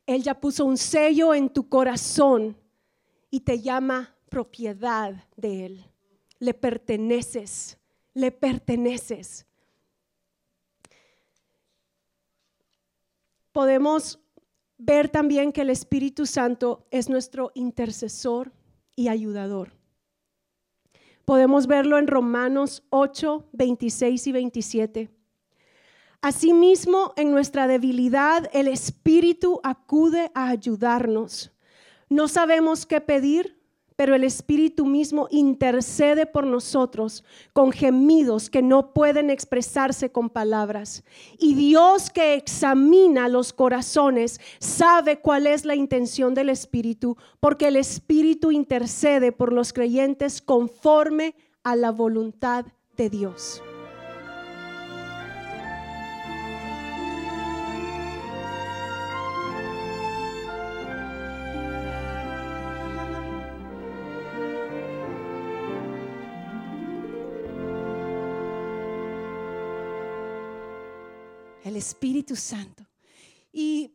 Él 0.05 0.21
ya 0.21 0.39
puso 0.39 0.65
un 0.65 0.77
sello 0.77 1.33
en 1.33 1.49
tu 1.49 1.67
corazón 1.67 2.55
y 3.31 3.39
te 3.39 3.59
llama 3.59 4.15
propiedad 4.29 5.27
de 5.35 5.65
Él. 5.65 5.85
Le 6.37 6.53
perteneces, 6.53 7.79
le 8.13 8.31
perteneces. 8.31 9.47
Podemos 13.53 14.19
ver 14.77 15.09
también 15.09 15.51
que 15.53 15.61
el 15.61 15.69
Espíritu 15.69 16.25
Santo 16.25 16.85
es 16.91 17.07
nuestro 17.07 17.51
intercesor 17.55 18.51
y 18.95 19.07
ayudador. 19.07 19.82
Podemos 21.25 21.67
verlo 21.67 21.97
en 21.97 22.07
Romanos 22.07 22.83
8, 22.89 23.49
26 23.53 24.27
y 24.27 24.31
27. 24.31 25.09
Asimismo, 26.21 27.13
en 27.15 27.31
nuestra 27.31 27.67
debilidad, 27.67 28.49
el 28.53 28.67
Espíritu 28.67 29.59
acude 29.63 30.31
a 30.33 30.49
ayudarnos. 30.49 31.51
No 32.09 32.27
sabemos 32.27 32.85
qué 32.85 33.01
pedir, 33.01 33.61
pero 33.95 34.15
el 34.15 34.23
Espíritu 34.23 34.85
mismo 34.85 35.27
intercede 35.31 36.25
por 36.25 36.45
nosotros 36.45 37.23
con 37.53 37.71
gemidos 37.71 38.49
que 38.49 38.61
no 38.61 38.93
pueden 38.93 39.29
expresarse 39.29 40.11
con 40.11 40.29
palabras. 40.29 41.03
Y 41.37 41.53
Dios 41.55 42.09
que 42.09 42.35
examina 42.35 43.27
los 43.27 43.53
corazones 43.53 44.39
sabe 44.59 45.19
cuál 45.19 45.47
es 45.47 45.65
la 45.65 45.75
intención 45.75 46.33
del 46.33 46.49
Espíritu, 46.49 47.17
porque 47.39 47.67
el 47.67 47.75
Espíritu 47.75 48.51
intercede 48.51 49.31
por 49.31 49.53
los 49.53 49.73
creyentes 49.73 50.41
conforme 50.41 51.35
a 51.63 51.75
la 51.75 51.91
voluntad 51.91 52.65
de 52.97 53.09
Dios. 53.09 53.61
El 71.73 71.77
Espíritu 71.77 72.35
Santo. 72.35 72.87
Y 73.51 73.91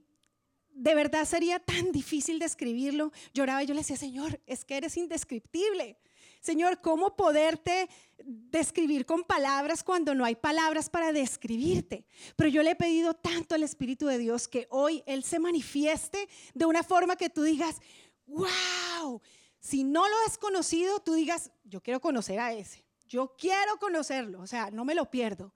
de 0.70 0.94
verdad 0.94 1.24
sería 1.24 1.58
tan 1.58 1.90
difícil 1.92 2.38
describirlo. 2.38 3.12
Lloraba 3.32 3.62
y 3.62 3.66
yo 3.66 3.74
le 3.74 3.80
decía, 3.80 3.96
Señor, 3.96 4.40
es 4.46 4.64
que 4.64 4.76
eres 4.76 4.96
indescriptible. 4.96 5.98
Señor, 6.40 6.80
¿cómo 6.80 7.16
poderte 7.16 7.88
describir 8.24 9.04
con 9.04 9.24
palabras 9.24 9.82
cuando 9.82 10.14
no 10.14 10.24
hay 10.24 10.36
palabras 10.36 10.88
para 10.88 11.12
describirte? 11.12 12.06
Pero 12.36 12.48
yo 12.48 12.62
le 12.62 12.70
he 12.70 12.76
pedido 12.76 13.14
tanto 13.14 13.54
al 13.54 13.64
Espíritu 13.64 14.06
de 14.06 14.18
Dios 14.18 14.46
que 14.46 14.66
hoy 14.70 15.02
Él 15.06 15.24
se 15.24 15.40
manifieste 15.40 16.28
de 16.54 16.64
una 16.64 16.84
forma 16.84 17.16
que 17.16 17.28
tú 17.28 17.42
digas, 17.42 17.80
wow, 18.26 19.20
si 19.58 19.82
no 19.82 20.08
lo 20.08 20.14
has 20.26 20.38
conocido, 20.38 21.00
tú 21.00 21.14
digas, 21.14 21.50
yo 21.64 21.82
quiero 21.82 22.00
conocer 22.00 22.38
a 22.38 22.52
ese, 22.52 22.84
yo 23.08 23.34
quiero 23.36 23.78
conocerlo, 23.78 24.40
o 24.40 24.46
sea, 24.46 24.70
no 24.70 24.84
me 24.84 24.94
lo 24.94 25.10
pierdo. 25.10 25.52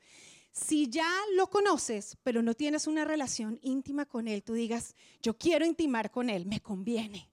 Si 0.52 0.88
ya 0.88 1.10
lo 1.34 1.48
conoces, 1.48 2.16
pero 2.22 2.42
no 2.42 2.54
tienes 2.54 2.86
una 2.86 3.04
relación 3.04 3.58
íntima 3.62 4.04
con 4.04 4.28
Él, 4.28 4.42
tú 4.42 4.52
digas, 4.52 4.94
yo 5.22 5.36
quiero 5.36 5.64
intimar 5.64 6.10
con 6.10 6.30
Él, 6.30 6.46
me 6.46 6.60
conviene 6.60 7.32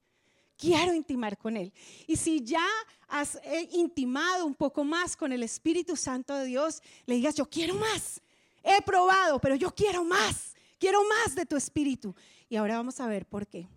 quiero 0.59 0.93
intimar 0.93 1.37
con 1.37 1.57
Él. 1.57 1.73
Y 2.05 2.17
si 2.17 2.43
ya 2.43 2.67
has 3.07 3.35
eh, 3.43 3.69
intimado 3.71 4.45
un 4.45 4.53
poco 4.53 4.83
más 4.83 5.15
con 5.15 5.31
el 5.31 5.41
Espíritu 5.41 5.95
Santo 5.95 6.35
de 6.35 6.45
Dios, 6.45 6.83
le 7.05 7.15
digas, 7.15 7.35
yo 7.35 7.49
quiero 7.49 7.73
más. 7.75 8.21
He 8.61 8.81
probado, 8.81 9.39
pero 9.39 9.55
yo 9.55 9.73
quiero 9.73 10.03
más. 10.03 10.53
Quiero 10.77 10.99
más 11.05 11.33
de 11.33 11.45
tu 11.45 11.55
Espíritu. 11.55 12.13
Y 12.49 12.57
ahora 12.57 12.75
vamos 12.75 12.99
a 12.99 13.07
ver 13.07 13.25
por 13.25 13.47
qué. 13.47 13.67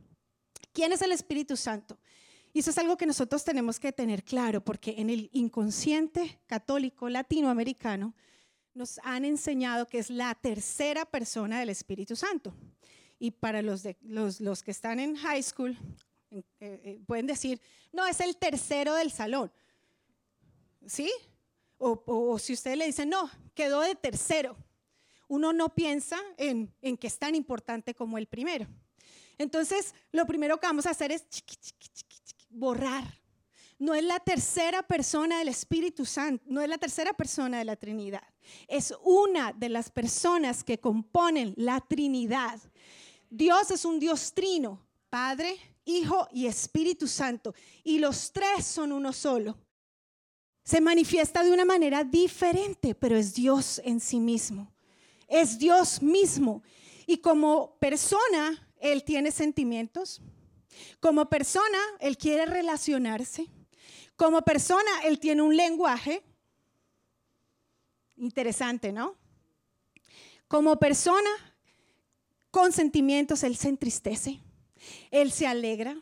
¿Quién 0.73 0.93
es 0.93 1.01
el 1.03 1.13
Espíritu 1.13 1.57
Santo? 1.57 1.97
Y 2.53 2.59
eso 2.59 2.71
es 2.71 2.79
algo 2.79 2.97
que 2.97 3.07
nosotros 3.07 3.45
tenemos 3.45 3.79
que 3.81 3.93
tener 3.93 4.25
claro, 4.25 4.63
porque 4.63 4.97
en 4.99 5.09
el 5.09 5.31
inconsciente 5.33 6.41
católico 6.47 7.09
latinoamericano 7.09 8.15
nos 8.75 8.99
han 9.03 9.25
enseñado 9.25 9.87
que 9.87 9.99
es 9.99 10.11
la 10.11 10.35
tercera 10.35 11.05
persona 11.05 11.61
del 11.61 11.69
Espíritu 11.69 12.17
Santo. 12.17 12.55
Y 13.19 13.31
para 13.31 13.63
los, 13.63 13.83
los, 14.03 14.41
los 14.41 14.63
que 14.63 14.71
están 14.71 14.99
en 14.99 15.17
high 15.17 15.43
school 15.43 15.77
eh, 16.31 16.43
eh, 16.61 17.01
pueden 17.07 17.27
decir, 17.27 17.61
no, 17.93 18.07
es 18.07 18.21
el 18.21 18.37
tercero 18.37 18.95
del 18.95 19.11
salón. 19.11 19.53
¿Sí? 20.87 21.11
O, 21.79 22.39
si 22.39 22.53
ustedes 22.53 22.79
le 22.79 22.87
dicen, 22.87 23.09
no, 23.09 23.29
quedó 23.55 23.81
de 23.81 23.95
tercero. 23.95 24.57
Uno 25.29 25.53
no 25.53 25.75
piensa 25.75 26.19
en, 26.37 26.73
en, 26.81 26.97
que 26.97 27.09
es 27.09 27.19
tan 27.19 27.35
importante 27.35 27.95
como 27.95 28.19
el 28.19 28.27
primero. 28.27 28.67
Entonces, 29.37 29.95
lo 30.13 30.25
primero 30.27 30.59
que 30.59 30.67
vamos 30.67 30.87
a 30.87 30.91
hacer 30.91 31.11
es 31.11 31.25
borrar. 32.49 33.22
No 33.83 33.95
es 33.95 34.05
la 34.05 34.21
tercera 34.21 34.85
persona 34.85 35.41
del 35.41 35.49
Espíritu 35.49 36.07
Santo, 36.07 36.45
no 36.47 36.63
es 36.63 36.69
la 36.69 36.79
tercera 36.79 37.13
persona 37.15 37.59
de 37.59 37.65
la 37.65 37.75
Trinidad. 37.75 38.23
Es 38.69 38.95
una 39.03 39.53
de 39.53 39.69
las 39.69 39.91
personas 39.91 40.63
que 40.63 40.79
componen 40.79 41.53
la 41.57 41.81
Trinidad. 41.81 42.61
Dios 43.29 43.73
es 43.73 43.85
un 43.85 43.99
Dios 43.99 44.35
trino, 44.35 44.81
Padre, 45.11 45.57
Hijo 45.85 46.29
y 46.31 46.47
Espíritu 46.47 47.09
Santo. 47.09 47.57
Y 47.83 47.99
los 47.99 48.31
tres 48.31 48.67
son 48.67 48.93
uno 48.93 49.13
solo. 49.13 49.59
Se 50.63 50.81
manifiesta 50.81 51.43
de 51.43 51.51
una 51.51 51.65
manera 51.65 52.05
diferente, 52.05 52.95
pero 52.95 53.17
es 53.17 53.35
Dios 53.35 53.81
en 53.85 53.99
sí 53.99 54.21
mismo. 54.21 54.73
Es 55.27 55.59
Dios 55.59 56.01
mismo. 56.01 56.63
Y 57.05 57.17
como 57.17 57.77
persona, 57.81 58.65
Él 58.77 59.03
tiene 59.03 59.33
sentimientos. 59.33 60.23
Como 61.01 61.29
persona, 61.29 61.79
Él 61.99 62.17
quiere 62.17 62.47
relacionarse. 62.47 63.51
Como 64.17 64.43
persona, 64.43 64.91
Él 65.05 65.19
tiene 65.19 65.43
un 65.43 65.57
lenguaje. 65.57 66.23
Interesante, 68.17 68.93
¿no? 68.93 69.17
Como 70.49 70.79
persona, 70.79 71.31
con 72.51 72.73
sentimientos, 72.73 73.43
Él 73.43 73.57
se 73.57 73.69
entristece. 73.69 74.41
Él 75.11 75.33
se 75.33 75.47
alegra, 75.47 75.97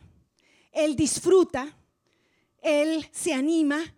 Él 0.72 0.96
disfruta, 0.96 1.76
Él 2.62 3.08
se 3.12 3.32
anima. 3.32 3.94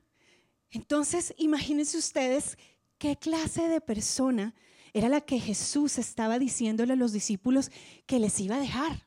Entonces, 0.71 1.35
imagínense 1.39 1.99
ustedes 1.99 2.59
qué 2.99 3.17
clase 3.17 3.69
de 3.69 3.81
persona 3.81 4.55
era 4.93 5.09
la 5.09 5.21
que 5.21 5.41
Jesús 5.41 5.99
estaba 5.99 6.39
diciéndole 6.39 6.93
a 6.93 6.97
los 6.97 7.13
discípulos 7.13 7.71
que 8.07 8.19
les 8.19 8.39
iba 8.41 8.57
a 8.57 8.61
dejar. 8.61 9.07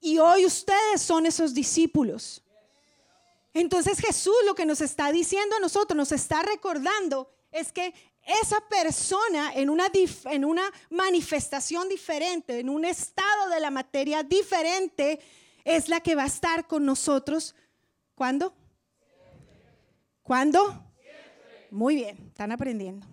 Y 0.00 0.18
hoy 0.18 0.46
ustedes 0.46 1.00
son 1.00 1.26
esos 1.26 1.54
discípulos. 1.54 2.42
Entonces 3.54 3.98
Jesús 3.98 4.34
lo 4.46 4.54
que 4.54 4.66
nos 4.66 4.80
está 4.80 5.10
diciendo 5.10 5.56
a 5.56 5.60
nosotros, 5.60 5.96
nos 5.96 6.12
está 6.12 6.42
recordando, 6.42 7.30
es 7.50 7.72
que 7.72 7.94
esa 8.42 8.60
persona 8.68 9.52
en 9.54 9.70
una, 9.70 9.90
en 10.26 10.44
una 10.44 10.70
manifestación 10.90 11.88
diferente, 11.88 12.60
en 12.60 12.68
un 12.68 12.84
estado 12.84 13.48
de 13.48 13.60
la 13.60 13.70
materia 13.70 14.22
diferente, 14.22 15.18
es 15.64 15.88
la 15.88 16.00
que 16.00 16.14
va 16.14 16.24
a 16.24 16.26
estar 16.26 16.66
con 16.66 16.84
nosotros. 16.84 17.54
¿Cuándo? 18.14 18.54
¿Cuándo? 20.22 20.84
Muy 21.70 21.96
bien, 21.96 22.16
están 22.28 22.52
aprendiendo. 22.52 23.06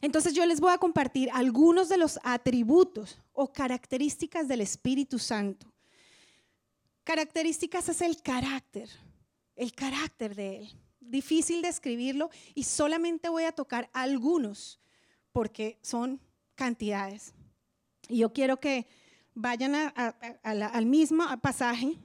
Entonces 0.00 0.34
yo 0.34 0.44
les 0.46 0.60
voy 0.60 0.72
a 0.72 0.78
compartir 0.78 1.30
algunos 1.32 1.88
de 1.88 1.96
los 1.96 2.18
atributos 2.22 3.18
o 3.32 3.52
características 3.52 4.48
del 4.48 4.60
Espíritu 4.60 5.18
Santo. 5.18 5.71
Características 7.04 7.88
es 7.88 8.00
el 8.00 8.22
carácter, 8.22 8.88
el 9.56 9.72
carácter 9.72 10.34
de 10.34 10.58
Él 10.58 10.82
difícil 11.12 11.62
describirlo 11.62 12.30
y 12.54 12.64
solamente 12.64 13.28
voy 13.28 13.44
a 13.44 13.52
tocar 13.52 13.90
algunos 13.92 14.80
porque 15.32 15.78
son 15.82 16.20
cantidades. 16.54 17.34
Y 18.08 18.18
yo 18.18 18.32
quiero 18.32 18.58
que 18.58 18.86
vayan 19.34 19.74
al 20.42 20.86
mismo 20.86 21.24
pasaje. 21.40 21.98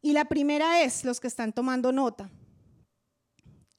Y 0.00 0.12
la 0.12 0.24
primera 0.24 0.82
es, 0.82 1.04
los 1.04 1.20
que 1.20 1.26
están 1.26 1.52
tomando 1.52 1.92
nota, 1.92 2.30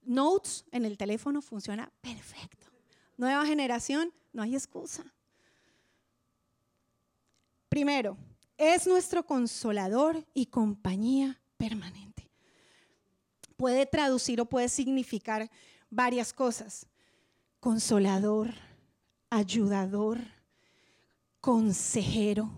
Notes 0.02 0.66
en 0.72 0.86
el 0.86 0.98
teléfono 0.98 1.42
funciona 1.42 1.92
perfecto. 2.02 2.68
Nueva 3.16 3.46
generación, 3.46 4.12
no 4.34 4.42
hay 4.42 4.56
excusa. 4.56 5.04
Primero, 7.70 8.18
es 8.60 8.86
nuestro 8.86 9.26
consolador 9.26 10.24
y 10.36 10.46
compañía 10.46 11.42
permanente 11.58 12.10
puede 13.60 13.86
traducir 13.86 14.40
o 14.40 14.46
puede 14.46 14.70
significar 14.70 15.52
varias 15.90 16.32
cosas. 16.32 16.88
Consolador, 17.60 18.54
ayudador, 19.30 20.18
consejero. 21.42 22.50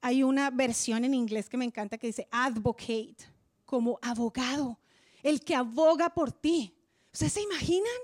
Hay 0.00 0.22
una 0.22 0.50
versión 0.50 1.04
en 1.04 1.14
inglés 1.14 1.48
que 1.48 1.56
me 1.56 1.64
encanta 1.64 1.98
que 1.98 2.06
dice 2.06 2.28
advocate, 2.30 3.16
como 3.64 3.98
abogado, 4.02 4.78
el 5.20 5.40
que 5.40 5.56
aboga 5.56 6.08
por 6.10 6.30
ti. 6.30 6.72
¿Ustedes 7.12 7.32
se 7.32 7.42
imaginan? 7.42 8.00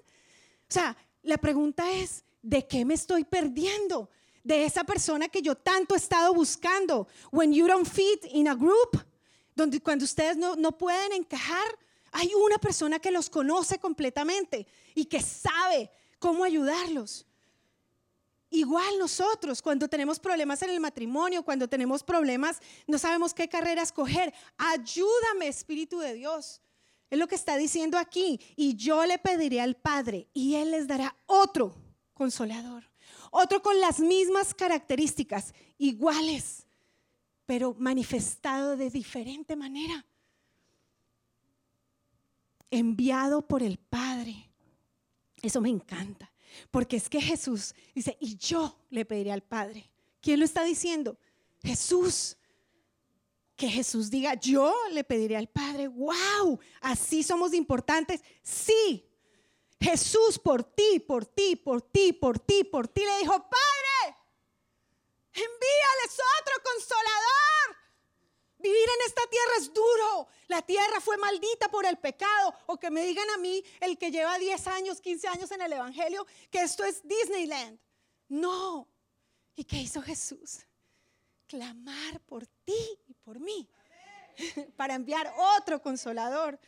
O 0.68 0.72
sea, 0.72 0.96
la 1.22 1.38
pregunta 1.38 1.92
es, 1.92 2.24
¿de 2.42 2.66
qué 2.66 2.84
me 2.84 2.94
estoy 2.94 3.22
perdiendo? 3.22 4.10
De 4.42 4.64
esa 4.64 4.84
persona 4.84 5.28
que 5.28 5.42
yo 5.42 5.54
tanto 5.54 5.94
he 5.94 5.98
estado 5.98 6.32
buscando. 6.32 7.06
When 7.30 7.52
you 7.52 7.66
don't 7.66 7.86
fit 7.86 8.24
in 8.32 8.48
a 8.48 8.54
group, 8.54 9.04
donde 9.54 9.80
cuando 9.80 10.04
ustedes 10.04 10.36
no, 10.36 10.56
no 10.56 10.72
pueden 10.72 11.12
encajar, 11.12 11.78
hay 12.12 12.32
una 12.34 12.58
persona 12.58 12.98
que 12.98 13.10
los 13.10 13.28
conoce 13.28 13.78
completamente 13.78 14.66
y 14.94 15.04
que 15.04 15.20
sabe 15.20 15.90
cómo 16.18 16.44
ayudarlos. 16.44 17.26
Igual 18.52 18.98
nosotros, 18.98 19.62
cuando 19.62 19.86
tenemos 19.88 20.18
problemas 20.18 20.60
en 20.62 20.70
el 20.70 20.80
matrimonio, 20.80 21.44
cuando 21.44 21.68
tenemos 21.68 22.02
problemas, 22.02 22.58
no 22.88 22.98
sabemos 22.98 23.32
qué 23.32 23.48
carrera 23.48 23.82
escoger. 23.82 24.34
Ayúdame, 24.58 25.46
Espíritu 25.46 26.00
de 26.00 26.14
Dios. 26.14 26.60
Es 27.10 27.18
lo 27.18 27.28
que 27.28 27.36
está 27.36 27.56
diciendo 27.56 27.96
aquí. 27.96 28.40
Y 28.56 28.74
yo 28.74 29.06
le 29.06 29.18
pediré 29.18 29.60
al 29.60 29.76
Padre 29.76 30.26
y 30.34 30.56
Él 30.56 30.72
les 30.72 30.88
dará 30.88 31.16
otro 31.26 31.76
consolador. 32.12 32.90
Otro 33.30 33.62
con 33.62 33.80
las 33.80 34.00
mismas 34.00 34.52
características, 34.54 35.54
iguales, 35.78 36.66
pero 37.46 37.74
manifestado 37.78 38.76
de 38.76 38.90
diferente 38.90 39.56
manera 39.56 40.04
enviado 42.70 43.42
por 43.42 43.62
el 43.62 43.78
Padre. 43.78 44.48
Eso 45.42 45.60
me 45.60 45.68
encanta, 45.68 46.30
porque 46.70 46.96
es 46.96 47.08
que 47.08 47.20
Jesús 47.20 47.74
dice, 47.94 48.16
y 48.20 48.36
yo 48.36 48.78
le 48.90 49.04
pediré 49.04 49.32
al 49.32 49.42
Padre. 49.42 49.90
¿Quién 50.20 50.38
lo 50.38 50.44
está 50.44 50.64
diciendo? 50.64 51.18
Jesús. 51.62 52.36
Que 53.56 53.68
Jesús 53.68 54.10
diga, 54.10 54.34
yo 54.34 54.74
le 54.92 55.04
pediré 55.04 55.36
al 55.36 55.48
Padre, 55.48 55.88
wow, 55.88 56.58
así 56.80 57.22
somos 57.22 57.52
importantes. 57.52 58.22
Sí, 58.42 59.04
Jesús 59.80 60.38
por 60.38 60.62
ti, 60.62 61.00
por 61.00 61.26
ti, 61.26 61.56
por 61.56 61.82
ti, 61.82 62.12
por 62.12 62.38
ti, 62.38 62.64
por 62.64 62.88
ti 62.88 63.04
le 63.04 63.18
dijo, 63.18 63.32
Padre, 63.32 64.16
envíales 65.32 66.20
otro 66.40 66.54
consolador 66.62 67.40
Vivir 68.60 68.88
en 68.88 69.06
esta 69.06 69.22
tierra 69.26 69.52
es 69.58 69.72
duro. 69.72 70.28
La 70.48 70.60
tierra 70.62 71.00
fue 71.00 71.16
maldita 71.16 71.70
por 71.70 71.86
el 71.86 71.96
pecado. 71.96 72.54
O 72.66 72.78
que 72.78 72.90
me 72.90 73.02
digan 73.02 73.28
a 73.30 73.38
mí, 73.38 73.64
el 73.80 73.96
que 73.96 74.10
lleva 74.10 74.38
10 74.38 74.66
años, 74.66 75.00
15 75.00 75.28
años 75.28 75.50
en 75.50 75.62
el 75.62 75.72
Evangelio, 75.72 76.26
que 76.50 76.62
esto 76.62 76.84
es 76.84 77.06
Disneyland. 77.06 77.78
No. 78.28 78.86
¿Y 79.56 79.64
qué 79.64 79.76
hizo 79.76 80.02
Jesús? 80.02 80.58
Clamar 81.46 82.20
por 82.26 82.46
ti 82.46 82.98
y 83.08 83.14
por 83.14 83.40
mí. 83.40 83.68
para 84.76 84.94
enviar 84.94 85.32
otro 85.56 85.80
consolador. 85.80 86.60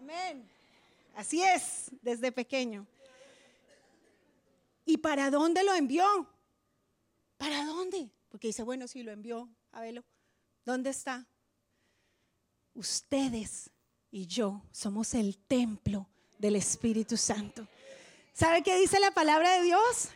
Amén. 0.00 0.48
Así 1.14 1.42
es, 1.42 1.90
desde 2.00 2.32
pequeño. 2.32 2.86
¿Y 4.86 4.96
para 4.96 5.30
dónde 5.30 5.62
lo 5.62 5.74
envió? 5.74 6.26
¿Para 7.36 7.66
dónde? 7.66 8.10
Porque 8.30 8.46
dice, 8.46 8.62
bueno, 8.62 8.88
si 8.88 9.02
lo 9.02 9.12
envió, 9.12 9.50
a 9.72 9.82
verlo. 9.82 10.02
¿Dónde 10.64 10.88
está? 10.88 11.26
Ustedes 12.72 13.68
y 14.10 14.26
yo 14.26 14.62
somos 14.72 15.12
el 15.12 15.36
templo 15.36 16.08
del 16.38 16.56
Espíritu 16.56 17.18
Santo. 17.18 17.68
¿Sabe 18.32 18.62
qué 18.62 18.78
dice 18.78 19.00
la 19.00 19.10
palabra 19.10 19.58
de 19.58 19.64
Dios? 19.64 20.08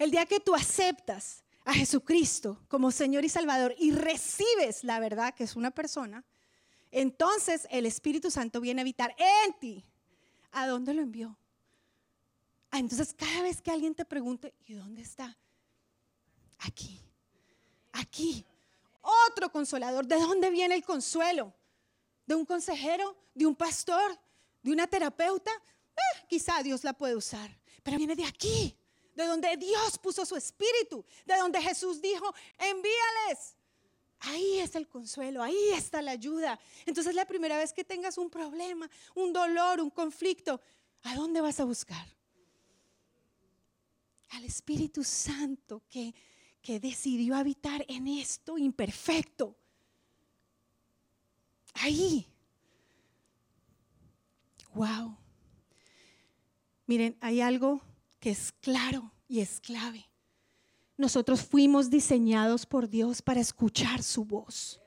El 0.00 0.10
día 0.10 0.26
que 0.26 0.40
tú 0.40 0.56
aceptas 0.56 1.44
a 1.64 1.74
Jesucristo 1.74 2.60
como 2.66 2.90
Señor 2.90 3.24
y 3.24 3.28
Salvador 3.28 3.72
y 3.78 3.92
recibes 3.92 4.82
la 4.82 4.98
verdad 4.98 5.32
que 5.32 5.44
es 5.44 5.54
una 5.54 5.70
persona, 5.70 6.24
entonces 6.90 7.66
el 7.70 7.86
Espíritu 7.86 8.30
Santo 8.30 8.60
viene 8.60 8.80
a 8.80 8.82
habitar 8.82 9.14
en 9.18 9.58
ti. 9.58 9.84
¿A 10.52 10.66
dónde 10.66 10.94
lo 10.94 11.02
envió? 11.02 11.36
Ah, 12.70 12.78
entonces 12.78 13.14
cada 13.14 13.42
vez 13.42 13.60
que 13.62 13.70
alguien 13.70 13.94
te 13.94 14.04
pregunte, 14.04 14.54
¿y 14.66 14.74
dónde 14.74 15.02
está? 15.02 15.36
Aquí, 16.58 17.00
aquí. 17.92 18.44
Otro 19.28 19.50
consolador. 19.50 20.06
¿De 20.06 20.16
dónde 20.16 20.50
viene 20.50 20.74
el 20.74 20.84
consuelo? 20.84 21.54
¿De 22.26 22.34
un 22.34 22.44
consejero? 22.44 23.16
¿De 23.34 23.46
un 23.46 23.54
pastor? 23.54 24.18
¿De 24.62 24.70
una 24.70 24.86
terapeuta? 24.86 25.50
Eh, 25.96 26.26
quizá 26.28 26.62
Dios 26.62 26.84
la 26.84 26.92
puede 26.92 27.16
usar, 27.16 27.50
pero 27.82 27.96
viene 27.96 28.14
de 28.14 28.24
aquí, 28.24 28.76
de 29.14 29.24
donde 29.24 29.56
Dios 29.56 29.98
puso 29.98 30.26
su 30.26 30.36
espíritu, 30.36 31.04
de 31.24 31.36
donde 31.36 31.60
Jesús 31.60 32.00
dijo, 32.00 32.34
envíales. 32.58 33.56
Ahí 34.20 34.58
es 34.58 34.74
el 34.74 34.88
consuelo, 34.88 35.42
ahí 35.42 35.70
está 35.74 36.02
la 36.02 36.12
ayuda. 36.12 36.58
Entonces 36.86 37.14
la 37.14 37.24
primera 37.24 37.56
vez 37.56 37.72
que 37.72 37.84
tengas 37.84 38.18
un 38.18 38.30
problema, 38.30 38.90
un 39.14 39.32
dolor, 39.32 39.80
un 39.80 39.90
conflicto, 39.90 40.60
¿a 41.02 41.14
dónde 41.14 41.40
vas 41.40 41.60
a 41.60 41.64
buscar? 41.64 42.06
Al 44.30 44.44
Espíritu 44.44 45.04
Santo 45.04 45.82
que, 45.88 46.14
que 46.60 46.80
decidió 46.80 47.36
habitar 47.36 47.84
en 47.88 48.08
esto 48.08 48.58
imperfecto. 48.58 49.56
Ahí. 51.74 52.26
Wow. 54.74 55.16
Miren, 56.86 57.16
hay 57.20 57.40
algo 57.40 57.80
que 58.18 58.30
es 58.30 58.52
claro 58.52 59.12
y 59.28 59.40
es 59.40 59.60
clave. 59.60 60.08
Nosotros 60.98 61.42
fuimos 61.42 61.88
diseñados 61.88 62.66
por 62.66 62.88
Dios 62.88 63.22
para 63.22 63.40
escuchar 63.40 64.02
su 64.02 64.24
voz. 64.24 64.80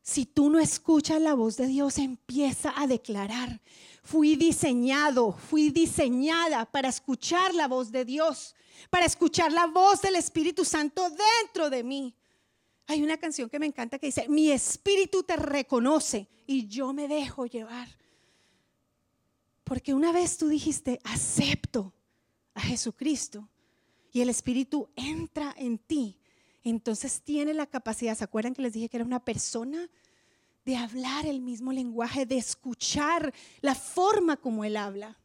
Si 0.00 0.24
tú 0.24 0.48
no 0.48 0.58
escuchas 0.58 1.20
la 1.20 1.34
voz 1.34 1.58
de 1.58 1.66
Dios, 1.66 1.98
empieza 1.98 2.72
a 2.74 2.86
declarar, 2.86 3.60
fui 4.02 4.34
diseñado, 4.34 5.32
fui 5.32 5.68
diseñada 5.68 6.64
para 6.64 6.88
escuchar 6.88 7.54
la 7.54 7.68
voz 7.68 7.92
de 7.92 8.06
Dios, 8.06 8.54
para 8.88 9.04
escuchar 9.04 9.52
la 9.52 9.66
voz 9.66 10.00
del 10.00 10.16
Espíritu 10.16 10.64
Santo 10.64 11.10
dentro 11.10 11.68
de 11.68 11.84
mí. 11.84 12.14
Hay 12.86 13.02
una 13.02 13.18
canción 13.18 13.50
que 13.50 13.58
me 13.58 13.66
encanta 13.66 13.98
que 13.98 14.06
dice, 14.06 14.26
mi 14.30 14.50
espíritu 14.50 15.22
te 15.22 15.36
reconoce 15.36 16.26
y 16.46 16.66
yo 16.66 16.94
me 16.94 17.06
dejo 17.06 17.44
llevar. 17.44 17.88
Porque 19.62 19.92
una 19.92 20.12
vez 20.12 20.38
tú 20.38 20.48
dijiste, 20.48 20.98
acepto 21.04 21.92
a 22.54 22.62
Jesucristo, 22.62 23.46
y 24.12 24.20
el 24.20 24.28
Espíritu 24.28 24.88
entra 24.96 25.54
en 25.56 25.78
ti, 25.78 26.18
entonces 26.64 27.22
tiene 27.22 27.54
la 27.54 27.66
capacidad, 27.66 28.16
¿se 28.16 28.24
acuerdan 28.24 28.54
que 28.54 28.62
les 28.62 28.72
dije 28.72 28.88
que 28.88 28.96
era 28.96 29.04
una 29.04 29.24
persona? 29.24 29.88
De 30.64 30.76
hablar 30.76 31.24
el 31.24 31.40
mismo 31.40 31.72
lenguaje, 31.72 32.26
de 32.26 32.36
escuchar 32.36 33.32
la 33.62 33.74
forma 33.74 34.36
como 34.36 34.64
Él 34.64 34.76
habla. 34.76 35.16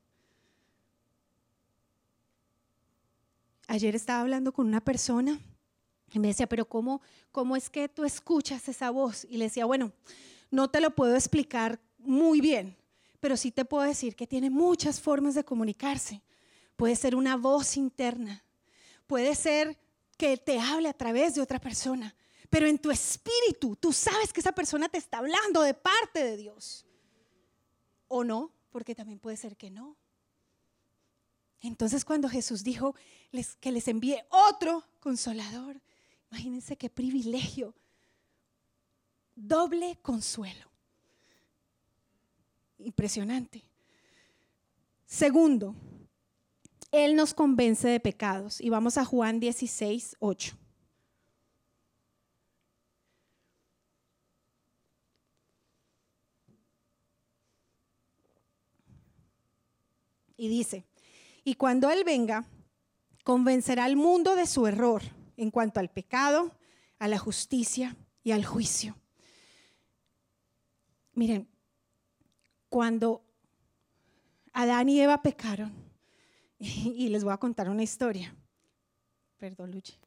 Ayer 3.68 3.96
estaba 3.96 4.22
hablando 4.22 4.54
con 4.54 4.68
una 4.68 4.82
persona 4.82 5.40
y 6.14 6.20
me 6.20 6.28
decía, 6.28 6.48
pero 6.48 6.66
¿cómo, 6.66 7.02
¿cómo 7.32 7.56
es 7.56 7.70
que 7.70 7.90
tú 7.90 8.06
escuchas 8.06 8.70
esa 8.70 8.92
voz? 8.92 9.26
Y 9.30 9.38
le 9.38 9.46
decía, 9.46 9.66
bueno, 9.66 9.92
no 10.52 10.70
te 10.70 10.80
lo 10.80 10.92
puedo 10.92 11.16
explicar 11.16 11.80
muy 11.98 12.40
bien, 12.40 12.78
pero 13.20 13.36
sí 13.36 13.52
te 13.52 13.66
puedo 13.66 13.84
decir 13.84 14.16
que 14.16 14.28
tiene 14.28 14.50
muchas 14.50 15.02
formas 15.02 15.34
de 15.34 15.44
comunicarse. 15.44 16.22
Puede 16.76 16.96
ser 16.96 17.16
una 17.16 17.36
voz 17.36 17.76
interna, 17.78 18.44
puede 19.08 19.36
ser 19.36 19.78
que 20.18 20.38
te 20.38 20.60
hable 20.60 20.90
a 20.90 20.94
través 20.94 21.36
de 21.36 21.42
otra 21.42 21.60
persona, 21.60 22.16
pero 22.50 22.68
en 22.68 22.78
tu 22.78 22.92
espíritu 22.92 23.76
tú 23.76 23.92
sabes 23.92 24.32
que 24.32 24.40
esa 24.40 24.52
persona 24.52 24.90
te 24.90 24.98
está 24.98 25.18
hablando 25.20 25.62
de 25.62 25.74
parte 25.74 26.24
de 26.24 26.38
Dios. 26.38 26.86
O 28.08 28.24
no, 28.24 28.52
porque 28.70 28.96
también 28.96 29.20
puede 29.20 29.38
ser 29.38 29.58
que 29.58 29.72
no. 29.72 29.98
Entonces 31.62 32.06
cuando 32.06 32.30
Jesús 32.30 32.64
dijo 32.64 32.96
que 33.60 33.72
les 33.72 33.88
envíe 33.88 34.20
otro 34.30 34.84
consolador, 35.00 35.82
imagínense 36.30 36.78
qué 36.78 36.90
privilegio, 36.90 37.74
doble 39.36 39.98
consuelo. 40.02 40.70
Impresionante. 42.80 43.64
Segundo, 45.06 45.76
él 46.94 47.16
nos 47.16 47.34
convence 47.34 47.88
de 47.88 48.00
pecados. 48.00 48.62
Y 48.62 48.70
vamos 48.70 49.00
a 49.00 49.04
Juan 49.04 49.40
16, 49.40 50.16
8. 50.20 50.56
Y 60.38 60.48
dice, 60.50 60.86
y 61.44 61.56
cuando 61.56 61.90
Él 61.90 62.04
venga, 62.04 62.46
convencerá 63.24 63.86
al 63.86 63.96
mundo 63.96 64.36
de 64.36 64.46
su 64.46 64.68
error 64.68 65.02
en 65.36 65.50
cuanto 65.50 65.80
al 65.80 65.90
pecado, 65.90 66.52
a 67.00 67.08
la 67.08 67.18
justicia 67.18 67.96
y 68.24 68.34
al 68.34 68.46
juicio. 68.46 68.96
Miren, 71.14 71.48
cuando 72.70 73.24
Adán 74.52 74.90
y 74.90 75.00
Eva 75.00 75.22
pecaron, 75.22 75.83
y 76.96 77.10
les 77.10 77.24
voy 77.24 77.34
a 77.34 77.38
contar 77.38 77.70
una 77.70 77.84
historia. 77.84 78.36
Perdón, 79.38 79.72
Luche. 79.72 80.00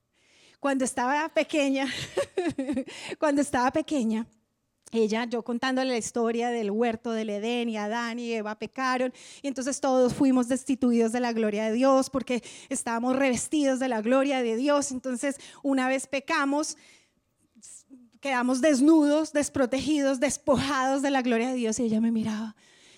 Cuando 0.59 0.85
estaba 0.85 1.29
pequeña, 1.29 1.87
cuando 3.19 3.43
estaba 3.43 3.71
pequeña, 3.71 4.27
ella, 4.93 5.27
yo 5.27 5.43
contándole 5.43 5.91
la 5.91 5.99
historia 5.99 6.49
del 6.49 6.71
huerto 6.71 7.11
del 7.11 7.29
Edén 7.29 7.69
y 7.69 7.77
Adán 7.77 8.19
y 8.19 8.33
Eva 8.33 8.59
pecaron, 8.59 9.13
y 9.43 9.49
entonces 9.49 9.81
todos 9.81 10.15
fuimos 10.15 10.49
destituidos 10.49 11.13
de 11.13 11.21
la 11.21 11.33
gloria 11.33 11.65
de 11.65 11.73
Dios 11.73 12.09
porque 12.09 12.43
estábamos 12.71 13.17
revestidos 13.17 13.79
de 13.79 13.89
la 13.89 14.01
gloria 14.01 14.43
de 14.43 14.57
Dios. 14.57 14.93
Entonces, 14.93 15.39
una 15.63 15.89
vez 15.89 16.07
pecamos, 16.07 16.79
quedamos 18.21 18.63
desnudos, 18.63 19.33
desprotegidos, 19.33 20.19
despojados 20.21 21.03
de 21.03 21.11
la 21.11 21.21
gloria 21.21 21.49
de 21.49 21.55
Dios, 21.55 21.79
y 21.79 21.85
ella 21.85 22.01
me 22.01 22.13
miraba 22.13 22.57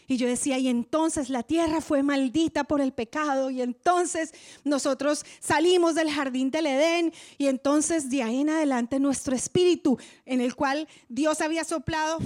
y 0.08 0.16
yo 0.16 0.26
decía, 0.26 0.58
y 0.58 0.68
entonces 0.68 1.28
la 1.28 1.42
tierra 1.42 1.82
fue 1.82 2.02
maldita 2.02 2.64
por 2.64 2.80
el 2.80 2.92
pecado, 2.92 3.50
y 3.50 3.60
entonces 3.60 4.32
nosotros 4.64 5.24
salimos 5.38 5.94
del 5.94 6.10
jardín 6.10 6.50
del 6.50 6.66
Edén, 6.66 7.12
y 7.36 7.46
entonces 7.46 8.08
de 8.08 8.22
ahí 8.22 8.40
en 8.40 8.48
adelante 8.48 8.98
nuestro 8.98 9.36
espíritu, 9.36 9.98
en 10.24 10.40
el 10.40 10.56
cual 10.56 10.88
Dios 11.10 11.42
había 11.42 11.62
soplado 11.62 12.18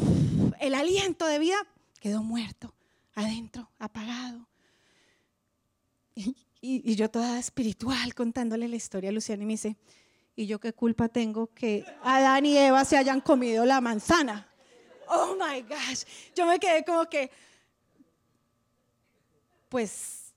el 0.60 0.74
aliento 0.74 1.26
de 1.26 1.40
vida, 1.40 1.56
quedó 2.00 2.22
muerto, 2.22 2.72
adentro, 3.14 3.68
apagado. 3.80 4.46
Y, 6.14 6.94
yo 6.94 7.10
toda 7.10 7.40
espiritual 7.40 8.14
contándole 8.14 8.68
la 8.68 8.76
historia 8.76 9.10
a 9.10 9.12
Luciana 9.12 9.42
y 9.42 9.46
me 9.46 9.54
dice, 9.54 9.76
¿y 10.36 10.46
yo 10.46 10.60
qué 10.60 10.72
culpa 10.72 11.08
tengo 11.08 11.48
que 11.48 11.84
Adán 12.04 12.46
y 12.46 12.56
Eva 12.56 12.84
se 12.84 12.96
hayan 12.96 13.20
comido 13.20 13.64
la 13.64 13.80
manzana? 13.80 14.46
Oh 15.08 15.34
my 15.34 15.62
gosh, 15.62 16.04
yo 16.36 16.46
me 16.46 16.60
quedé 16.60 16.84
como 16.84 17.08
que, 17.08 17.28
pues 19.72 20.34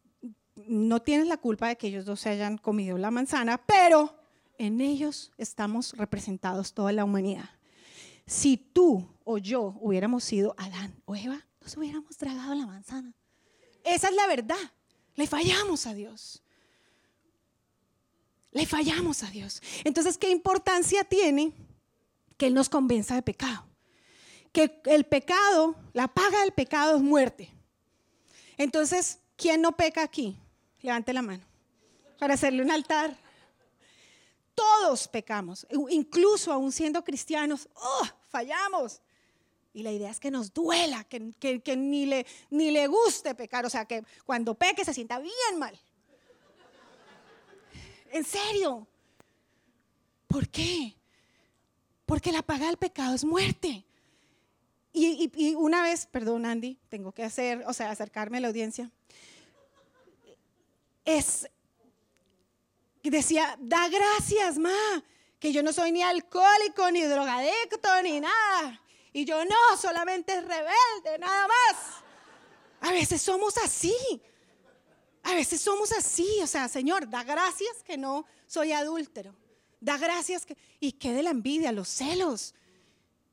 no 0.56 1.02
tienes 1.02 1.28
la 1.28 1.36
culpa 1.36 1.68
de 1.68 1.76
que 1.76 1.88
ellos 1.88 2.06
dos 2.06 2.22
se 2.22 2.30
hayan 2.30 2.58
comido 2.58 2.98
la 2.98 3.12
manzana, 3.12 3.58
pero 3.58 4.18
en 4.58 4.80
ellos 4.80 5.34
estamos 5.38 5.92
representados 5.98 6.74
toda 6.74 6.94
la 6.94 7.04
humanidad. 7.04 7.50
Si 8.26 8.56
tú 8.56 9.06
o 9.26 9.38
yo 9.38 9.76
hubiéramos 9.82 10.24
sido 10.24 10.56
Adán 10.58 10.96
o 11.04 11.18
Eva, 11.18 11.46
nos 11.60 11.76
hubiéramos 11.76 12.16
tragado 12.16 12.56
la 12.56 12.66
manzana. 12.66 13.14
Esa 13.84 14.08
es 14.08 14.16
la 14.16 14.26
verdad. 14.26 14.72
Le 15.16 15.28
fallamos 15.28 15.86
a 15.86 15.94
Dios. 15.94 16.42
Le 18.52 18.66
fallamos 18.66 19.22
a 19.24 19.30
Dios. 19.32 19.62
Entonces, 19.84 20.18
¿qué 20.18 20.30
importancia 20.30 21.04
tiene 21.04 21.52
que 22.38 22.48
Él 22.48 22.54
nos 22.54 22.70
convenza 22.70 23.16
de 23.16 23.22
pecado? 23.22 23.66
Que 24.54 24.82
el 24.86 25.04
pecado, 25.04 25.76
la 25.92 26.08
paga 26.08 26.40
del 26.40 26.54
pecado 26.54 26.96
es 26.96 27.02
muerte. 27.02 27.52
Entonces, 28.58 29.20
¿Quién 29.36 29.62
no 29.62 29.76
peca 29.76 30.04
aquí? 30.04 30.38
Levante 30.82 31.14
la 31.14 31.22
mano. 31.22 31.44
Para 32.20 32.36
hacerle 32.36 32.64
un 32.64 32.72
altar. 32.72 33.16
Todos 34.54 35.10
pecamos, 35.10 35.68
incluso 35.90 36.54
aún 36.54 36.72
siendo 36.72 37.04
cristianos, 37.04 37.68
oh, 37.76 38.08
fallamos. 38.30 39.02
Y 39.74 39.84
la 39.84 39.92
idea 39.92 40.10
es 40.10 40.22
que 40.22 40.32
nos 40.32 40.54
duela, 40.54 41.04
que, 41.04 41.34
que, 41.62 41.76
ni, 41.76 42.06
le, 42.06 42.26
ni 42.50 42.72
le 42.72 42.88
guste 42.88 43.36
pecar, 43.36 43.66
o 43.66 43.70
sea, 43.70 43.84
que 43.84 44.06
cuando 44.26 44.56
peque 44.56 44.86
se 44.86 44.94
sienta 44.94 45.20
bien 45.20 45.60
mal. 45.60 45.78
En 48.12 48.24
serio. 48.24 48.88
¿Por 50.28 50.48
qué? 50.48 50.96
Porque 52.06 52.32
la 52.32 52.42
paga 52.42 52.68
del 52.68 52.78
pecado 52.78 53.14
es 53.14 53.26
muerte. 53.26 53.86
Y, 54.98 55.56
una 55.56 55.84
vez, 55.84 56.06
perdón 56.06 56.46
Andy, 56.46 56.80
tengo 56.88 57.12
que 57.12 57.24
hacer, 57.24 57.66
o 57.68 57.74
sea, 57.74 57.92
acercarme 57.92 58.38
a 58.38 58.42
la 58.42 58.48
audiencia. 58.48 58.90
Es, 61.04 61.50
decía, 63.04 63.58
da 63.60 63.90
gracias, 63.90 64.58
ma, 64.58 64.72
que 65.38 65.52
yo 65.52 65.62
no 65.64 65.74
soy 65.74 65.92
ni 65.92 66.02
alcohólico, 66.02 66.90
ni 66.92 67.04
drogadicto, 67.04 67.90
ni 68.04 68.22
nada. 68.22 68.82
Y 69.12 69.26
yo 69.26 69.44
no, 69.44 69.78
solamente 69.78 70.34
es 70.34 70.46
rebelde, 70.46 71.20
nada 71.20 71.46
más. 71.46 71.76
A 72.80 72.92
veces 72.92 73.22
somos 73.22 73.58
así. 73.58 73.94
A 75.24 75.34
veces 75.36 75.60
somos 75.60 75.92
así. 75.92 76.40
O 76.42 76.48
sea, 76.48 76.70
Señor, 76.70 77.10
da 77.10 77.24
gracias 77.26 77.84
que 77.84 77.98
no 77.98 78.26
soy 78.48 78.72
adúltero. 78.72 79.36
Da 79.82 79.98
gracias 79.98 80.46
que... 80.46 80.58
Y 80.80 80.94
qué 80.94 81.12
de 81.12 81.22
la 81.22 81.32
envidia, 81.32 81.74
los 81.74 81.90
celos. 81.90 82.56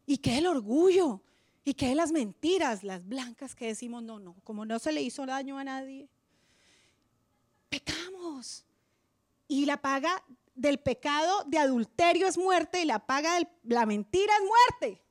Y 0.06 0.18
qué 0.18 0.32
del 0.32 0.48
orgullo. 0.48 1.22
Y 1.64 1.74
qué 1.74 1.88
de 1.88 1.94
las 1.94 2.10
mentiras, 2.10 2.82
las 2.82 3.06
blancas 3.06 3.54
que 3.54 3.66
decimos, 3.66 4.02
no, 4.02 4.18
no, 4.18 4.34
como 4.44 4.64
no 4.64 4.78
se 4.78 4.92
le 4.92 5.02
hizo 5.02 5.24
daño 5.26 5.58
a 5.58 5.64
nadie. 5.64 6.08
Pecamos. 7.68 8.64
Y 9.46 9.64
la 9.66 9.80
paga 9.80 10.24
del 10.54 10.78
pecado 10.78 11.44
de 11.46 11.58
adulterio 11.58 12.26
es 12.26 12.36
muerte 12.36 12.82
y 12.82 12.84
la 12.84 12.98
paga 12.98 13.38
de 13.38 13.48
la 13.64 13.86
mentira 13.86 14.32
es 14.34 14.42
muerte. 14.42 15.02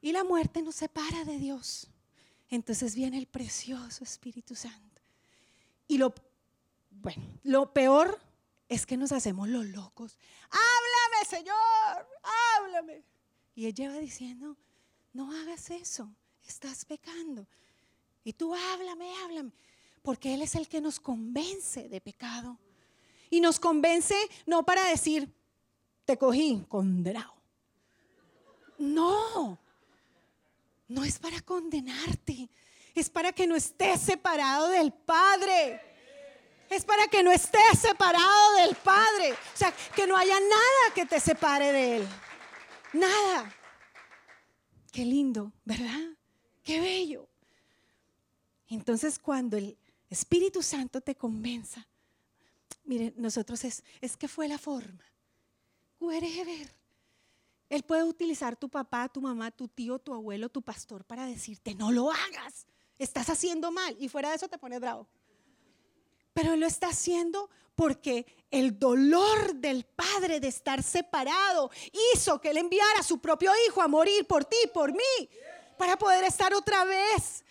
Y 0.00 0.12
la 0.12 0.24
muerte 0.24 0.62
nos 0.62 0.74
separa 0.74 1.24
de 1.24 1.38
Dios. 1.38 1.88
Entonces 2.50 2.94
viene 2.94 3.18
el 3.18 3.26
precioso 3.26 4.04
Espíritu 4.04 4.54
Santo. 4.54 5.00
Y 5.86 5.98
lo, 5.98 6.12
bueno, 6.90 7.22
lo 7.42 7.72
peor 7.72 8.20
es 8.68 8.84
que 8.84 8.96
nos 8.96 9.12
hacemos 9.12 9.48
los 9.48 9.64
locos. 9.66 10.18
Háblame, 10.50 11.24
Señor, 11.28 12.08
háblame. 12.58 13.13
Y 13.54 13.66
ella 13.66 13.90
va 13.90 13.98
diciendo, 13.98 14.56
no 15.12 15.32
hagas 15.32 15.70
eso, 15.70 16.14
estás 16.46 16.84
pecando. 16.84 17.46
Y 18.24 18.32
tú 18.32 18.54
háblame, 18.54 19.12
háblame 19.22 19.52
porque 20.04 20.34
Él 20.34 20.42
es 20.42 20.54
el 20.54 20.68
que 20.68 20.82
nos 20.82 21.00
convence 21.00 21.88
de 21.88 21.98
pecado. 21.98 22.58
Y 23.30 23.40
nos 23.40 23.58
convence 23.58 24.14
no 24.44 24.62
para 24.62 24.84
decir, 24.84 25.34
te 26.04 26.18
cogí, 26.18 26.62
condenado. 26.68 27.34
No, 28.76 29.58
no 30.88 31.04
es 31.04 31.18
para 31.18 31.40
condenarte, 31.40 32.50
es 32.94 33.08
para 33.08 33.32
que 33.32 33.46
no 33.46 33.56
estés 33.56 34.02
separado 34.02 34.68
del 34.68 34.92
Padre. 34.92 35.80
Es 36.68 36.84
para 36.84 37.08
que 37.08 37.22
no 37.22 37.32
estés 37.32 37.78
separado 37.78 38.56
del 38.58 38.76
Padre. 38.76 39.32
O 39.32 39.56
sea, 39.56 39.72
que 39.96 40.06
no 40.06 40.18
haya 40.18 40.38
nada 40.38 40.94
que 40.94 41.06
te 41.06 41.18
separe 41.18 41.72
de 41.72 41.96
Él. 41.96 42.08
Nada. 42.94 43.52
Qué 44.92 45.04
lindo, 45.04 45.52
¿verdad? 45.64 46.16
Qué 46.62 46.80
bello. 46.80 47.28
Entonces 48.68 49.18
cuando 49.18 49.56
el 49.56 49.76
Espíritu 50.08 50.62
Santo 50.62 51.00
te 51.00 51.16
convenza. 51.16 51.86
Mire, 52.84 53.12
nosotros 53.16 53.64
es, 53.64 53.82
es 54.00 54.16
que 54.16 54.28
fue 54.28 54.46
la 54.46 54.58
forma. 54.58 55.04
Wherever. 55.98 56.70
Él 57.68 57.82
puede 57.82 58.04
utilizar 58.04 58.56
tu 58.56 58.68
papá, 58.68 59.08
tu 59.08 59.20
mamá, 59.20 59.50
tu 59.50 59.66
tío, 59.66 59.98
tu 59.98 60.14
abuelo, 60.14 60.48
tu 60.48 60.62
pastor 60.62 61.04
para 61.04 61.26
decirte, 61.26 61.74
no 61.74 61.90
lo 61.90 62.12
hagas, 62.12 62.66
estás 62.98 63.30
haciendo 63.30 63.72
mal. 63.72 63.96
Y 63.98 64.08
fuera 64.08 64.30
de 64.30 64.36
eso 64.36 64.48
te 64.48 64.58
pones 64.58 64.80
bravo. 64.80 65.08
Pero 66.32 66.52
Él 66.52 66.60
lo 66.60 66.66
está 66.66 66.88
haciendo 66.88 67.50
porque 67.74 68.26
el 68.50 68.78
dolor 68.78 69.54
del 69.56 69.84
Padre 69.84 70.40
de 70.40 70.48
estar 70.48 70.82
separado 70.82 71.70
hizo 72.14 72.40
que 72.40 72.50
Él 72.50 72.58
enviara 72.58 73.00
a 73.00 73.04
su 73.04 73.18
propio 73.18 73.52
Hijo 73.66 73.82
a 73.82 73.88
morir 73.88 74.26
por 74.26 74.44
ti, 74.44 74.56
por 74.72 74.92
mí, 74.92 75.28
para 75.76 75.98
poder 75.98 76.24
estar 76.24 76.54
otra 76.54 76.84
vez 76.84 77.44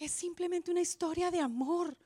es 0.00 0.12
simplemente 0.12 0.70
una 0.70 0.80
historia 0.80 1.30
de 1.30 1.40
amor 1.40 1.96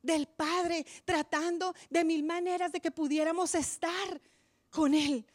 del 0.00 0.26
Padre 0.28 0.86
tratando 1.04 1.74
de 1.90 2.04
mil 2.04 2.22
maneras 2.22 2.70
de 2.70 2.80
que 2.80 2.92
pudiéramos 2.92 3.54
estar 3.56 4.20
con 4.70 4.94
Él. 4.94 5.26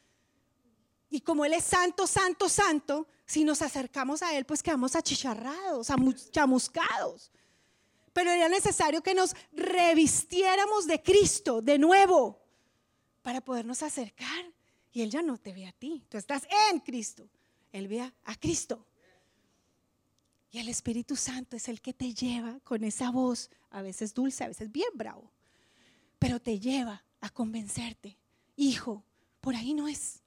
Y 1.09 1.21
como 1.21 1.43
Él 1.45 1.53
es 1.53 1.65
santo, 1.65 2.07
santo, 2.07 2.47
santo, 2.47 3.07
si 3.25 3.43
nos 3.43 3.61
acercamos 3.61 4.23
a 4.23 4.35
Él, 4.35 4.45
pues 4.45 4.63
quedamos 4.63 4.95
achicharrados, 4.95 5.87
chamuscados. 6.31 7.31
Pero 8.17 8.31
era 8.31 8.49
necesario 8.49 9.03
que 9.03 9.13
nos 9.13 9.35
revistiéramos 9.51 10.87
de 10.87 11.03
Cristo 11.03 11.61
de 11.61 11.77
nuevo 11.77 12.41
para 13.21 13.41
podernos 13.41 13.83
acercar. 13.83 14.43
Y 14.91 15.03
Él 15.03 15.11
ya 15.11 15.21
no 15.21 15.37
te 15.37 15.53
ve 15.53 15.67
a 15.67 15.71
ti, 15.71 16.03
tú 16.09 16.17
estás 16.17 16.47
en 16.71 16.79
Cristo. 16.79 17.29
Él 17.71 17.87
ve 17.87 18.01
a 18.01 18.35
Cristo. 18.37 18.83
Y 20.49 20.57
el 20.57 20.67
Espíritu 20.67 21.15
Santo 21.15 21.55
es 21.55 21.67
el 21.67 21.79
que 21.79 21.93
te 21.93 22.11
lleva 22.11 22.59
con 22.63 22.83
esa 22.83 23.11
voz, 23.11 23.51
a 23.69 23.83
veces 23.83 24.15
dulce, 24.15 24.43
a 24.43 24.47
veces 24.47 24.71
bien 24.71 24.89
bravo, 24.95 25.29
pero 26.17 26.39
te 26.39 26.59
lleva 26.59 27.03
a 27.21 27.29
convencerte, 27.29 28.17
hijo, 28.55 29.03
por 29.41 29.53
ahí 29.53 29.75
no 29.75 29.87
es, 29.87 30.23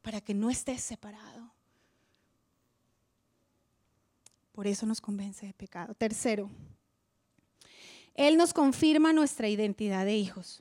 para 0.00 0.22
que 0.22 0.32
no 0.32 0.48
estés 0.48 0.80
separado. 0.80 1.52
Por 4.52 4.66
eso 4.66 4.86
nos 4.86 5.02
convence 5.02 5.44
de 5.44 5.52
pecado. 5.52 5.94
Tercero, 5.94 6.48
Él 8.18 8.36
nos 8.36 8.52
confirma 8.52 9.12
nuestra 9.12 9.48
identidad 9.48 10.04
de 10.04 10.16
hijos. 10.16 10.60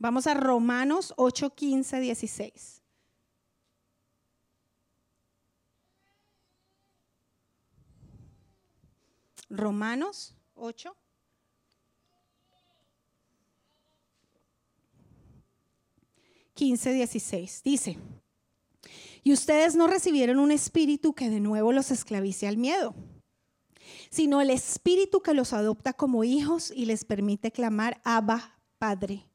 Vamos 0.00 0.26
a 0.26 0.34
Romanos 0.34 1.14
8, 1.16 1.54
15, 1.54 2.00
16. 2.00 2.82
Romanos 9.48 10.34
8. 10.56 10.96
Quince, 16.54 16.92
dieciséis. 16.92 17.62
Dice, 17.62 17.98
y 19.22 19.32
ustedes 19.32 19.76
no 19.76 19.86
recibieron 19.86 20.40
un 20.40 20.50
espíritu 20.50 21.14
que 21.14 21.30
de 21.30 21.38
nuevo 21.38 21.72
los 21.72 21.92
esclavice 21.92 22.48
al 22.48 22.56
miedo, 22.56 22.96
sino 24.10 24.40
el 24.40 24.50
espíritu 24.50 25.20
que 25.20 25.34
los 25.34 25.52
adopta 25.52 25.92
como 25.92 26.24
hijos 26.24 26.72
y 26.74 26.86
les 26.86 27.04
permite 27.04 27.50
clamar, 27.50 28.00
Abba, 28.04 28.58
Padre. 28.78 29.26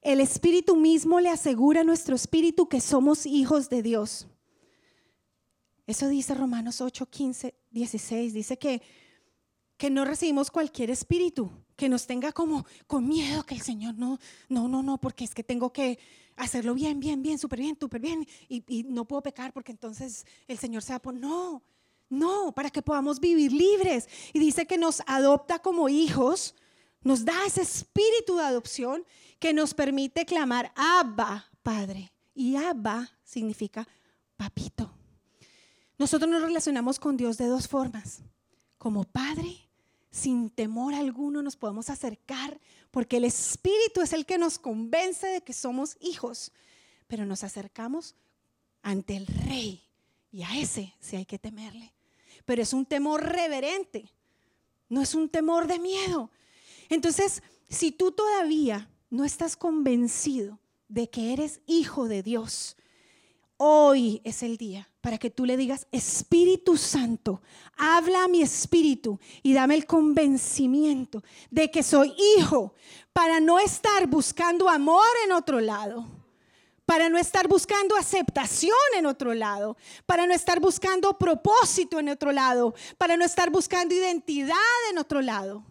El 0.00 0.20
espíritu 0.20 0.76
mismo 0.76 1.20
le 1.20 1.28
asegura 1.28 1.82
a 1.82 1.84
nuestro 1.84 2.16
espíritu 2.16 2.68
que 2.68 2.80
somos 2.80 3.26
hijos 3.26 3.68
de 3.68 3.82
Dios. 3.82 4.26
Eso 5.86 6.08
dice 6.08 6.34
Romanos 6.34 6.80
8, 6.80 7.06
15, 7.06 7.54
16. 7.70 8.32
Dice 8.32 8.58
que 8.58 8.82
que 9.82 9.90
no 9.90 10.04
recibimos 10.04 10.52
cualquier 10.52 10.90
espíritu 10.90 11.50
que 11.74 11.88
nos 11.88 12.06
tenga 12.06 12.30
como 12.30 12.64
con 12.86 13.08
miedo 13.08 13.42
que 13.42 13.56
el 13.56 13.62
Señor 13.62 13.96
no, 13.96 14.20
no, 14.48 14.68
no, 14.68 14.80
no, 14.80 14.96
porque 14.96 15.24
es 15.24 15.34
que 15.34 15.42
tengo 15.42 15.72
que 15.72 15.98
hacerlo 16.36 16.72
bien, 16.74 17.00
bien, 17.00 17.20
bien, 17.20 17.36
súper 17.36 17.58
bien, 17.58 17.76
súper 17.80 18.00
bien, 18.00 18.24
y, 18.48 18.84
no 18.84 19.08
puedo 19.08 19.24
pecar 19.24 19.52
porque 19.52 19.72
entonces 19.72 20.24
el 20.46 20.56
Señor 20.56 20.84
se 20.84 20.92
va 20.92 20.98
a 20.98 21.02
poner, 21.02 21.22
no, 21.22 21.64
no, 22.12 22.52
para 22.52 22.70
que 22.70 22.82
podamos 22.82 23.18
vivir 23.18 23.52
libres. 23.52 24.08
Y 24.32 24.38
dice 24.38 24.66
que 24.66 24.78
nos 24.78 25.02
adopta 25.06 25.60
como 25.60 25.88
hijos, 25.88 26.54
nos 27.02 27.24
da 27.24 27.34
ese 27.46 27.62
espíritu 27.62 28.36
de 28.36 28.44
adopción 28.44 29.04
que 29.38 29.52
nos 29.52 29.74
permite 29.74 30.24
clamar, 30.24 30.72
Abba, 30.76 31.50
Padre. 31.62 32.12
Y 32.34 32.56
Abba 32.56 33.10
significa 33.24 33.86
papito. 34.36 34.92
Nosotros 35.98 36.30
nos 36.30 36.42
relacionamos 36.42 36.98
con 36.98 37.16
Dios 37.16 37.38
de 37.38 37.46
dos 37.46 37.68
formas, 37.68 38.22
como 38.78 39.04
Padre 39.04 39.68
sin 40.12 40.50
temor 40.50 40.92
alguno 40.94 41.42
nos 41.42 41.56
podemos 41.56 41.88
acercar 41.88 42.60
porque 42.90 43.16
el 43.16 43.24
Espíritu 43.24 44.02
es 44.02 44.12
el 44.12 44.26
que 44.26 44.36
nos 44.36 44.58
convence 44.58 45.26
de 45.26 45.40
que 45.40 45.54
somos 45.54 45.96
hijos, 46.00 46.52
pero 47.08 47.24
nos 47.24 47.42
acercamos 47.42 48.14
ante 48.82 49.16
el 49.16 49.26
Rey 49.26 49.82
y 50.30 50.42
a 50.42 50.58
ese 50.58 50.94
sí 51.00 51.16
hay 51.16 51.24
que 51.24 51.38
temerle. 51.38 51.94
Pero 52.44 52.62
es 52.62 52.72
un 52.72 52.86
temor 52.86 53.22
reverente, 53.22 54.10
no 54.88 55.02
es 55.02 55.14
un 55.14 55.28
temor 55.28 55.66
de 55.66 55.78
miedo. 55.78 56.30
Entonces, 56.88 57.42
si 57.68 57.92
tú 57.92 58.12
todavía 58.12 58.90
no 59.10 59.24
estás 59.24 59.56
convencido 59.56 60.58
de 60.88 61.08
que 61.08 61.32
eres 61.32 61.60
hijo 61.66 62.08
de 62.08 62.22
Dios, 62.22 62.76
hoy 63.56 64.20
es 64.24 64.42
el 64.42 64.56
día 64.56 64.88
para 65.02 65.18
que 65.18 65.30
tú 65.30 65.44
le 65.44 65.56
digas, 65.56 65.88
Espíritu 65.90 66.76
Santo, 66.76 67.42
habla 67.76 68.24
a 68.24 68.28
mi 68.28 68.40
espíritu 68.40 69.18
y 69.42 69.52
dame 69.52 69.74
el 69.74 69.84
convencimiento 69.84 71.24
de 71.50 71.72
que 71.72 71.82
soy 71.82 72.14
hijo, 72.38 72.72
para 73.12 73.40
no 73.40 73.58
estar 73.58 74.06
buscando 74.06 74.68
amor 74.68 75.04
en 75.24 75.32
otro 75.32 75.60
lado, 75.60 76.06
para 76.92 77.08
no 77.08 77.16
estar 77.16 77.48
buscando 77.48 77.96
aceptación 77.96 78.76
en 78.98 79.06
otro 79.06 79.32
lado, 79.32 79.78
para 80.04 80.26
no 80.26 80.34
estar 80.34 80.60
buscando 80.60 81.16
propósito 81.18 81.98
en 81.98 82.10
otro 82.10 82.32
lado, 82.32 82.74
para 82.98 83.16
no 83.16 83.24
estar 83.24 83.48
buscando 83.48 83.94
identidad 83.94 84.58
en 84.90 84.98
otro 84.98 85.22
lado. 85.22 85.64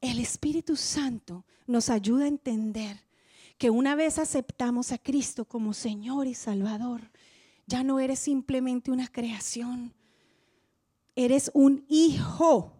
El 0.00 0.18
Espíritu 0.20 0.74
Santo 0.74 1.44
nos 1.66 1.90
ayuda 1.90 2.24
a 2.24 2.28
entender 2.28 2.98
que 3.58 3.68
una 3.68 3.94
vez 3.94 4.18
aceptamos 4.18 4.90
a 4.90 4.96
Cristo 4.96 5.44
como 5.44 5.74
Señor 5.74 6.26
y 6.26 6.32
Salvador, 6.32 7.02
ya 7.66 7.82
no 7.82 8.00
eres 8.00 8.20
simplemente 8.20 8.90
una 8.90 9.08
creación, 9.08 9.92
eres 11.14 11.50
un 11.52 11.84
hijo. 11.90 12.72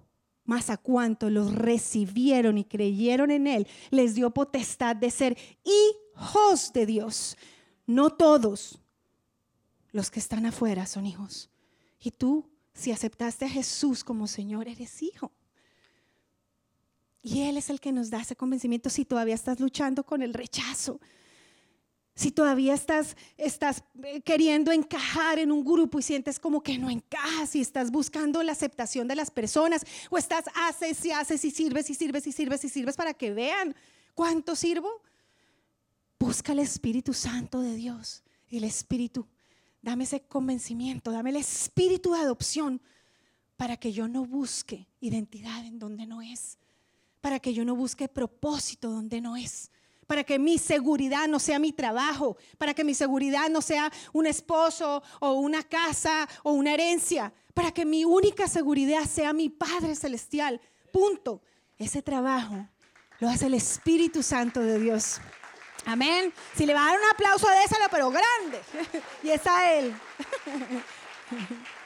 Más 0.45 0.69
a 0.71 0.77
cuanto 0.77 1.31
los 1.31 1.55
recibieron 1.55 2.59
y 2.59 2.65
creyeron 2.65 3.31
en 3.31 3.47
Él, 3.47 3.67
les 3.91 4.15
dio 4.15 4.31
potestad 4.31 4.95
de 4.95 5.11
ser 5.11 5.39
hijos 5.65 6.73
de 6.73 6.87
Dios. 6.87 7.37
No 7.87 8.11
todos 8.11 8.79
los 9.93 10.11
que 10.11 10.21
están 10.21 10.45
afuera 10.45 10.87
son 10.87 11.07
hijos. 11.07 11.51
Y 12.01 12.11
tú, 12.11 12.51
si 12.75 12.93
aceptaste 12.93 13.47
a 13.47 13.49
Jesús 13.49 14.05
como 14.05 14.27
Señor, 14.27 14.69
eres 14.69 15.03
hijo. 15.03 15.33
Y 17.23 17.43
Él 17.43 17.57
es 17.57 17.71
el 17.71 17.81
que 17.81 17.93
nos 17.93 18.11
da 18.11 18.21
ese 18.21 18.37
convencimiento 18.37 18.91
si 18.91 19.07
todavía 19.07 19.35
estás 19.35 19.61
luchando 19.61 20.05
con 20.05 20.21
el 20.21 20.35
rechazo. 20.35 21.01
Si 22.15 22.31
todavía 22.31 22.75
estás, 22.75 23.17
estás 23.37 23.83
eh, 24.05 24.21
queriendo 24.23 24.71
encajar 24.71 25.39
en 25.39 25.51
un 25.51 25.65
grupo 25.65 25.99
y 25.99 26.03
sientes 26.03 26.39
como 26.39 26.62
que 26.62 26.79
no 26.79 26.91
encajas 26.91 27.57
y 27.57 27.61
estás 27.61 27.91
buscando 27.91 28.43
la 28.43 28.53
aceptación 28.53 29.09
de 29.09 29.17
las 29.17 29.31
personas 29.31 29.85
o 30.11 30.19
estás 30.19 30.45
haces 30.55 31.05
y 31.05 31.11
haces 31.11 31.45
y 31.45 31.51
sirves 31.51 31.91
y 31.91 31.95
sirves 31.95 32.27
y 32.27 32.33
sirves 32.33 32.65
y 32.65 32.69
sirves 32.69 32.97
para 32.97 33.15
que 33.15 33.33
vean 33.33 33.75
cuánto 34.15 34.55
sirvo, 34.55 35.03
busca 36.19 36.53
el 36.53 36.61
Espíritu 36.61 37.12
Santo 37.12 37.61
de 37.61 37.75
Dios 37.75 38.23
el 38.57 38.65
Espíritu, 38.65 39.27
dame 39.83 40.05
ese 40.05 40.23
convencimiento, 40.23 41.11
dame 41.11 41.31
el 41.31 41.37
Espíritu 41.37 42.12
de 42.12 42.21
adopción 42.21 42.81
para 43.57 43.77
que 43.77 43.93
yo 43.93 44.09
no 44.09 44.25
busque 44.25 44.89
identidad 45.01 45.65
en 45.65 45.79
donde 45.79 46.07
no 46.07 46.23
es 46.23 46.59
para 47.21 47.41
que 47.41 47.55
yo 47.55 47.65
no 47.65 47.75
busque 47.75 48.07
propósito 48.07 48.91
donde 48.91 49.23
no 49.23 49.35
es. 49.35 49.71
Para 50.07 50.25
que 50.25 50.39
mi 50.39 50.59
seguridad 50.59 51.27
no 51.29 51.39
sea 51.39 51.59
mi 51.59 51.73
trabajo, 51.73 52.37
para 52.59 52.75
que 52.75 52.85
mi 52.85 52.95
seguridad 52.95 53.49
no 53.49 53.61
sea 53.61 53.91
un 54.13 54.27
esposo 54.27 55.03
o 55.21 55.33
una 55.33 55.63
casa 55.63 56.29
o 56.43 56.53
una 56.53 56.75
herencia, 56.75 57.33
para 57.55 57.73
que 57.73 57.85
mi 57.85 58.05
única 58.05 58.49
seguridad 58.49 59.05
sea 59.05 59.33
mi 59.33 59.49
Padre 59.49 59.95
Celestial. 59.95 60.61
Punto. 60.93 61.43
Ese 61.79 62.03
trabajo 62.03 62.69
lo 63.19 63.29
hace 63.29 63.47
el 63.47 63.55
Espíritu 63.55 64.23
Santo 64.23 64.61
de 64.61 64.79
Dios. 64.79 65.21
Amén. 65.87 66.33
Si 66.57 66.67
le 66.67 66.75
va 66.75 66.83
a 66.83 66.87
dar 66.87 66.99
un 66.99 67.07
aplauso, 67.13 67.49
déselo, 67.49 67.87
pero 67.91 68.11
grande. 68.11 68.61
y 69.23 69.31
es 69.31 69.47
a 69.47 69.73
Él. 69.73 69.95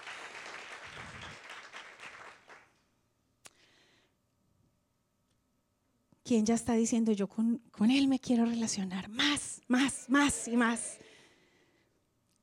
¿Quién 6.29 6.45
ya 6.45 6.53
está 6.53 6.75
diciendo, 6.75 7.11
yo 7.13 7.27
con, 7.27 7.57
con 7.71 7.91
Él 7.91 8.07
me 8.07 8.19
quiero 8.19 8.45
relacionar 8.45 9.09
más, 9.09 9.63
más, 9.67 10.11
más 10.11 10.47
y 10.47 10.59
más. 10.59 10.99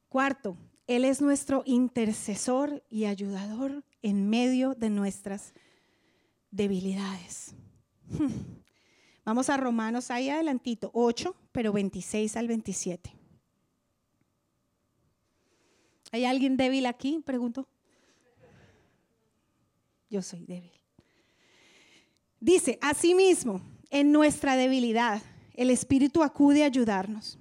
Cuarto, 0.09 0.57
Él 0.87 1.05
es 1.05 1.21
nuestro 1.21 1.61
intercesor 1.67 2.83
y 2.89 3.05
ayudador 3.05 3.83
en 4.01 4.27
medio 4.27 4.73
de 4.73 4.89
nuestras 4.89 5.53
debilidades. 6.49 7.53
Vamos 9.23 9.51
a 9.51 9.57
Romanos 9.57 10.09
ahí 10.09 10.31
adelantito, 10.31 10.89
8, 10.95 11.35
pero 11.51 11.71
26 11.71 12.37
al 12.37 12.47
27. 12.47 13.13
¿Hay 16.11 16.25
alguien 16.25 16.57
débil 16.57 16.87
aquí? 16.87 17.21
Pregunto. 17.23 17.67
Yo 20.09 20.23
soy 20.23 20.43
débil. 20.43 20.71
Dice, 22.39 22.79
asimismo, 22.81 23.74
en 23.95 24.11
nuestra 24.11 24.57
debilidad, 24.57 25.21
el 25.53 25.69
Espíritu 25.69 26.21
acude 26.21 26.63
a 26.63 26.65
ayudarnos. 26.65 27.39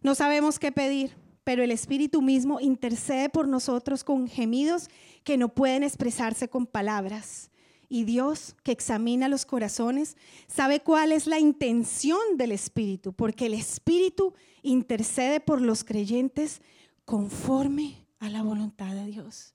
No 0.00 0.14
sabemos 0.14 0.60
qué 0.60 0.70
pedir, 0.70 1.16
pero 1.42 1.64
el 1.64 1.72
Espíritu 1.72 2.22
mismo 2.22 2.60
intercede 2.60 3.28
por 3.28 3.48
nosotros 3.48 4.04
con 4.04 4.28
gemidos 4.28 4.90
que 5.24 5.36
no 5.36 5.48
pueden 5.48 5.82
expresarse 5.82 6.48
con 6.48 6.66
palabras. 6.66 7.50
Y 7.88 8.04
Dios, 8.04 8.54
que 8.62 8.70
examina 8.70 9.28
los 9.28 9.44
corazones, 9.44 10.16
sabe 10.46 10.78
cuál 10.78 11.10
es 11.10 11.26
la 11.26 11.40
intención 11.40 12.20
del 12.36 12.52
Espíritu, 12.52 13.12
porque 13.12 13.46
el 13.46 13.54
Espíritu 13.54 14.34
intercede 14.62 15.40
por 15.40 15.60
los 15.60 15.82
creyentes 15.82 16.62
conforme 17.06 18.06
a 18.20 18.30
la 18.30 18.44
voluntad 18.44 18.94
de 18.94 19.06
Dios. 19.06 19.52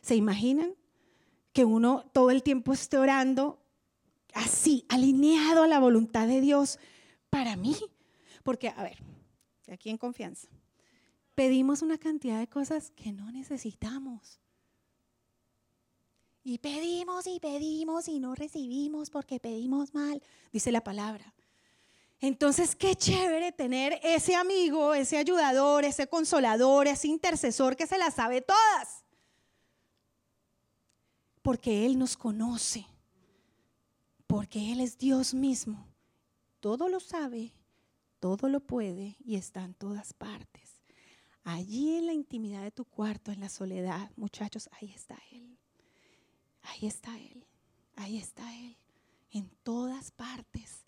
¿Se 0.00 0.14
imaginan 0.14 0.74
que 1.52 1.64
uno 1.64 2.04
todo 2.12 2.30
el 2.30 2.44
tiempo 2.44 2.72
esté 2.72 2.98
orando 2.98 3.61
así, 4.34 4.84
alineado 4.88 5.62
a 5.62 5.68
la 5.68 5.78
voluntad 5.78 6.26
de 6.26 6.40
Dios 6.40 6.78
para 7.30 7.56
mí. 7.56 7.76
Porque, 8.42 8.68
a 8.68 8.82
ver, 8.82 8.98
aquí 9.70 9.90
en 9.90 9.98
confianza, 9.98 10.48
pedimos 11.34 11.82
una 11.82 11.98
cantidad 11.98 12.38
de 12.38 12.48
cosas 12.48 12.90
que 12.92 13.12
no 13.12 13.30
necesitamos. 13.30 14.40
Y 16.44 16.58
pedimos 16.58 17.26
y 17.26 17.38
pedimos 17.38 18.08
y 18.08 18.18
no 18.18 18.34
recibimos 18.34 19.10
porque 19.10 19.38
pedimos 19.38 19.94
mal, 19.94 20.20
dice 20.52 20.72
la 20.72 20.82
palabra. 20.82 21.32
Entonces, 22.20 22.76
qué 22.76 22.94
chévere 22.94 23.52
tener 23.52 23.98
ese 24.02 24.34
amigo, 24.34 24.94
ese 24.94 25.18
ayudador, 25.18 25.84
ese 25.84 26.06
consolador, 26.06 26.86
ese 26.86 27.08
intercesor 27.08 27.76
que 27.76 27.86
se 27.86 27.98
las 27.98 28.14
sabe 28.14 28.40
todas. 28.40 29.04
Porque 31.42 31.84
Él 31.84 31.98
nos 31.98 32.16
conoce 32.16 32.86
porque 34.32 34.72
Él 34.72 34.80
es 34.80 34.96
Dios 34.96 35.34
mismo. 35.34 35.86
Todo 36.60 36.88
lo 36.88 37.00
sabe, 37.00 37.52
todo 38.18 38.48
lo 38.48 38.60
puede 38.60 39.14
y 39.22 39.36
está 39.36 39.62
en 39.62 39.74
todas 39.74 40.14
partes. 40.14 40.80
Allí 41.44 41.96
en 41.96 42.06
la 42.06 42.14
intimidad 42.14 42.62
de 42.62 42.70
tu 42.70 42.86
cuarto, 42.86 43.30
en 43.30 43.40
la 43.40 43.50
soledad, 43.50 44.10
muchachos, 44.16 44.70
ahí 44.72 44.90
está 44.90 45.18
Él. 45.32 45.58
Ahí 46.62 46.86
está 46.86 47.14
Él. 47.18 47.44
Ahí 47.94 48.16
está 48.16 48.56
Él. 48.56 48.78
En 49.32 49.50
todas 49.62 50.10
partes. 50.12 50.86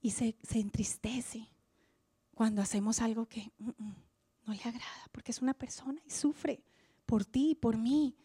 Y 0.00 0.10
se, 0.10 0.34
entristece 0.54 1.46
cuando 2.34 2.62
hacemos 2.62 3.00
algo 3.00 3.26
que 3.26 3.52
mm, 3.58 3.68
mm, 3.78 3.96
no 4.44 4.54
le 4.54 4.62
agrada, 4.64 5.08
porque 5.12 5.30
es 5.30 5.40
una 5.40 5.54
persona 5.54 6.02
y 6.04 6.10
sufre 6.10 6.64
por 7.06 7.24
ti 7.24 7.50
y 7.50 7.54
por 7.54 7.76
mí. 7.76 8.16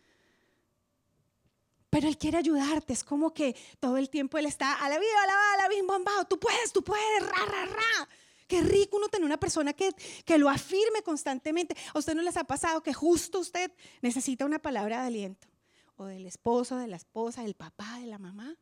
Pero 1.94 2.08
Él 2.08 2.18
quiere 2.18 2.39
ayudarte. 2.39 2.91
Es 2.91 3.04
como 3.04 3.36
que 3.36 3.56
todo 3.80 3.98
el 3.98 4.10
tiempo 4.10 4.39
Él 4.39 4.48
está 4.48 4.84
a 4.84 4.89
la 4.89 4.98
vida, 4.98 5.12
a 5.24 5.28
la 5.28 5.34
vida, 5.34 5.54
a 5.54 5.58
la 5.58 5.70
vida, 5.70 5.84
bombado. 5.86 6.26
Tú 6.26 6.39
puedes, 6.39 6.74
tú 6.74 6.84
puedes, 6.84 7.22
ra, 7.22 7.46
ra, 7.46 7.66
ra. 7.68 8.10
Qué 8.48 8.62
rico 8.62 8.98
uno 8.98 9.10
tener 9.10 9.24
una 9.24 9.39
persona 9.39 9.74
que, 9.74 9.91
que 10.26 10.39
lo 10.39 10.50
afirme 10.50 11.04
constantemente. 11.04 11.76
¿A 11.94 12.00
usted 12.00 12.16
no 12.16 12.24
les 12.24 12.36
ha 12.36 12.46
pasado 12.46 12.82
que 12.82 12.96
justo 12.96 13.39
usted 13.39 13.72
necesita 14.02 14.44
una 14.44 14.58
palabra 14.58 15.02
de 15.02 15.08
aliento? 15.08 15.48
O 15.96 16.06
del 16.06 16.26
esposo, 16.26 16.78
de 16.78 16.88
la 16.88 16.96
esposa, 16.96 17.44
del 17.44 17.54
papá, 17.54 18.00
de 18.00 18.08
la 18.08 18.18
mamá. 18.18 18.58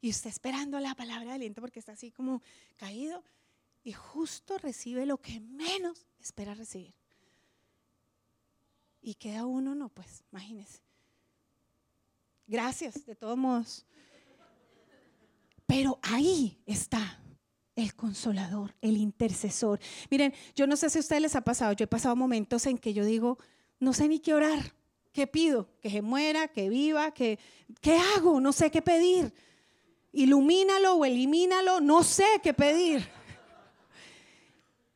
Y 0.00 0.10
usted 0.10 0.30
esperando 0.30 0.80
la 0.80 0.96
palabra 0.96 1.28
de 1.28 1.34
aliento 1.34 1.60
porque 1.60 1.78
está 1.78 1.92
así 1.92 2.10
como 2.10 2.42
caído. 2.78 3.22
Y 3.84 3.92
justo 3.92 4.58
recibe 4.58 5.06
lo 5.06 5.18
que 5.18 5.38
menos 5.38 6.04
espera 6.20 6.54
recibir. 6.54 6.96
Y 9.00 9.14
queda 9.14 9.46
uno, 9.46 9.76
no, 9.76 9.88
pues 9.88 10.24
imagínese 10.32 10.80
Gracias, 12.46 13.06
de 13.06 13.14
todos 13.14 13.36
modos. 13.36 13.86
Pero 15.66 15.98
ahí 16.02 16.60
está 16.66 17.22
el 17.76 17.94
consolador, 17.94 18.74
el 18.80 18.96
intercesor. 18.96 19.80
Miren, 20.10 20.34
yo 20.54 20.66
no 20.66 20.76
sé 20.76 20.90
si 20.90 20.98
a 20.98 21.00
ustedes 21.00 21.22
les 21.22 21.36
ha 21.36 21.42
pasado, 21.42 21.72
yo 21.72 21.84
he 21.84 21.88
pasado 21.88 22.14
momentos 22.16 22.66
en 22.66 22.76
que 22.76 22.92
yo 22.92 23.04
digo, 23.04 23.38
no 23.80 23.92
sé 23.92 24.08
ni 24.08 24.18
qué 24.18 24.34
orar, 24.34 24.74
qué 25.12 25.26
pido, 25.26 25.68
que 25.80 25.90
se 25.90 26.02
muera, 26.02 26.48
que 26.48 26.68
viva, 26.68 27.12
que, 27.12 27.38
¿qué 27.80 27.96
hago? 27.96 28.40
No 28.40 28.52
sé 28.52 28.70
qué 28.70 28.82
pedir. 28.82 29.32
Ilumínalo 30.12 30.96
o 30.96 31.04
elimínalo, 31.04 31.80
no 31.80 32.02
sé 32.02 32.26
qué 32.42 32.52
pedir. 32.52 33.08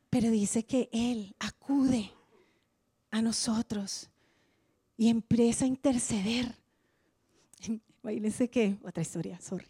Pero 0.09 0.29
dice 0.29 0.63
que 0.63 0.89
Él 0.91 1.35
acude 1.39 2.11
a 3.11 3.21
nosotros 3.21 4.09
y 4.95 5.09
empieza 5.09 5.65
a 5.65 5.67
interceder 5.67 6.55
Imagínense 8.07 8.49
que, 8.49 8.77
otra 8.83 9.01
historia, 9.01 9.37
sorry. 9.41 9.67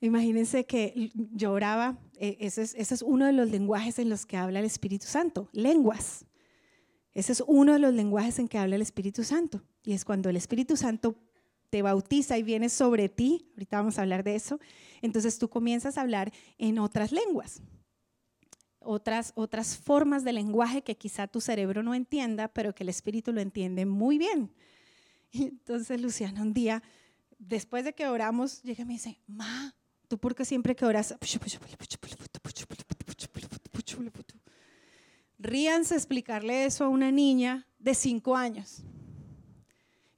Imagínense 0.00 0.66
que 0.66 1.12
yo 1.14 1.52
oraba, 1.52 1.96
e, 2.16 2.36
ese 2.40 2.62
es, 2.62 2.74
ese 2.74 2.94
es 2.94 3.02
uno 3.02 3.24
de 3.24 3.32
los 3.32 3.48
lenguajes 3.50 4.00
en 4.00 4.08
los 4.08 4.26
que 4.26 4.36
habla 4.36 4.58
el 4.58 4.64
Espíritu 4.64 5.06
Santo, 5.06 5.48
lenguas. 5.52 6.24
Ese 7.12 7.30
es 7.30 7.44
uno 7.46 7.74
de 7.74 7.78
los 7.78 7.94
lenguajes 7.94 8.40
en 8.40 8.48
que 8.48 8.58
habla 8.58 8.74
el 8.74 8.82
Espíritu 8.82 9.22
Santo. 9.22 9.62
Y 9.84 9.92
es 9.92 10.04
cuando 10.04 10.28
el 10.28 10.36
Espíritu 10.36 10.76
Santo 10.76 11.14
te 11.70 11.82
bautiza 11.82 12.36
y 12.36 12.42
viene 12.42 12.68
sobre 12.68 13.08
ti, 13.08 13.46
ahorita 13.52 13.76
vamos 13.76 13.96
a 13.96 14.02
hablar 14.02 14.24
de 14.24 14.34
eso, 14.34 14.58
entonces 15.02 15.38
tú 15.38 15.48
comienzas 15.48 15.96
a 15.96 16.00
hablar 16.00 16.32
en 16.58 16.80
otras 16.80 17.12
lenguas, 17.12 17.62
otras, 18.80 19.32
otras 19.36 19.76
formas 19.76 20.24
de 20.24 20.32
lenguaje 20.32 20.82
que 20.82 20.96
quizá 20.96 21.28
tu 21.28 21.40
cerebro 21.40 21.84
no 21.84 21.94
entienda, 21.94 22.48
pero 22.48 22.74
que 22.74 22.82
el 22.82 22.88
Espíritu 22.88 23.32
lo 23.32 23.40
entiende 23.40 23.86
muy 23.86 24.18
bien. 24.18 24.52
Y 25.32 25.44
entonces 25.44 26.00
Luciana 26.00 26.42
un 26.42 26.52
día, 26.52 26.82
después 27.38 27.84
de 27.84 27.94
que 27.94 28.06
oramos, 28.06 28.62
llega 28.62 28.82
y 28.82 28.86
me 28.86 28.92
dice, 28.92 29.18
Ma, 29.26 29.74
¿tú 30.06 30.18
por 30.18 30.34
qué 30.34 30.44
siempre 30.44 30.76
que 30.76 30.84
oras? 30.84 31.14
Ríanse 35.38 35.96
explicarle 35.96 36.66
eso 36.66 36.84
a 36.84 36.88
una 36.88 37.10
niña 37.10 37.66
de 37.78 37.94
cinco 37.94 38.36
años. 38.36 38.82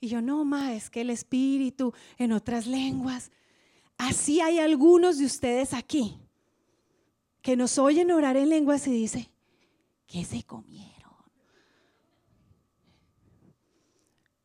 Y 0.01 0.09
yo, 0.09 0.21
no, 0.21 0.45
ma, 0.45 0.75
es 0.75 0.91
que 0.91 1.01
el 1.01 1.11
espíritu 1.11 1.95
en 2.19 2.33
otras 2.33 2.67
lenguas. 2.67 3.31
Así 3.97 4.41
hay 4.41 4.59
algunos 4.59 5.19
de 5.19 5.25
ustedes 5.25 5.73
aquí 5.73 6.19
que 7.41 7.57
nos 7.57 7.79
oyen 7.79 8.11
orar 8.11 8.37
en 8.37 8.49
lenguas 8.49 8.87
y 8.87 8.93
dicen, 8.93 9.29
¿qué 10.07 10.25
se 10.25 10.43
comieron? 10.43 10.93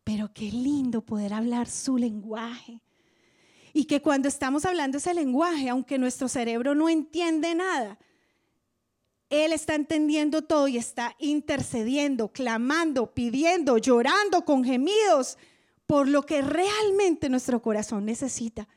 Pero 0.10 0.34
qué 0.34 0.52
lindo 0.52 1.06
poder 1.06 1.36
hablar 1.36 1.70
su 1.70 1.96
lenguaje. 1.96 2.82
Y 3.74 3.86
que 3.86 4.02
cuando 4.02 4.28
estamos 4.28 4.66
hablando 4.66 4.98
ese 4.98 5.14
lenguaje, 5.14 5.70
aunque 5.70 6.00
nuestro 6.00 6.28
cerebro 6.28 6.74
no 6.74 6.90
entiende 6.90 7.54
nada, 7.54 8.00
él 9.30 9.54
está 9.54 9.76
entendiendo 9.76 10.42
todo 10.42 10.68
y 10.68 10.78
está 10.78 11.16
intercediendo, 11.20 12.30
clamando, 12.30 13.14
pidiendo, 13.14 13.78
llorando 13.78 14.46
con 14.46 14.64
gemidos 14.64 15.38
por 15.86 16.08
lo 16.08 16.26
que 16.26 16.42
realmente 16.42 17.30
nuestro 17.30 17.62
corazón 17.62 18.06
necesita. 18.06 18.68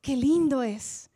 Qué 0.00 0.16
lindo 0.16 0.62
es. 0.62 1.10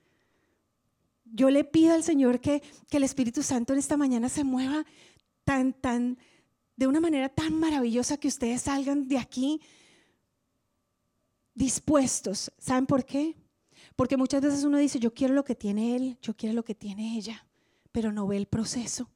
Yo 1.24 1.50
le 1.50 1.62
pido 1.62 1.94
al 1.94 2.02
Señor 2.02 2.40
que, 2.40 2.64
que 2.90 2.96
el 2.96 3.04
Espíritu 3.04 3.44
Santo 3.44 3.74
en 3.74 3.78
esta 3.78 3.96
mañana 3.96 4.28
se 4.28 4.42
mueva 4.42 4.84
tan, 5.44 5.72
tan, 5.72 6.18
de 6.76 6.86
una 6.86 7.00
manera 7.00 7.28
tan 7.28 7.58
maravillosa 7.58 8.16
que 8.18 8.28
ustedes 8.28 8.62
salgan 8.62 9.08
de 9.08 9.18
aquí 9.18 9.60
dispuestos. 11.54 12.52
¿Saben 12.58 12.86
por 12.86 13.04
qué? 13.04 13.34
Porque 13.96 14.16
muchas 14.16 14.42
veces 14.42 14.64
uno 14.64 14.78
dice, 14.78 14.98
yo 15.00 15.14
quiero 15.14 15.34
lo 15.34 15.44
que 15.44 15.54
tiene 15.54 15.96
él, 15.96 16.18
yo 16.20 16.36
quiero 16.36 16.54
lo 16.54 16.64
que 16.64 16.74
tiene 16.74 17.16
ella 17.16 17.46
pero 17.96 18.12
no 18.12 18.26
ve 18.26 18.36
el 18.36 18.44
proceso. 18.44 19.08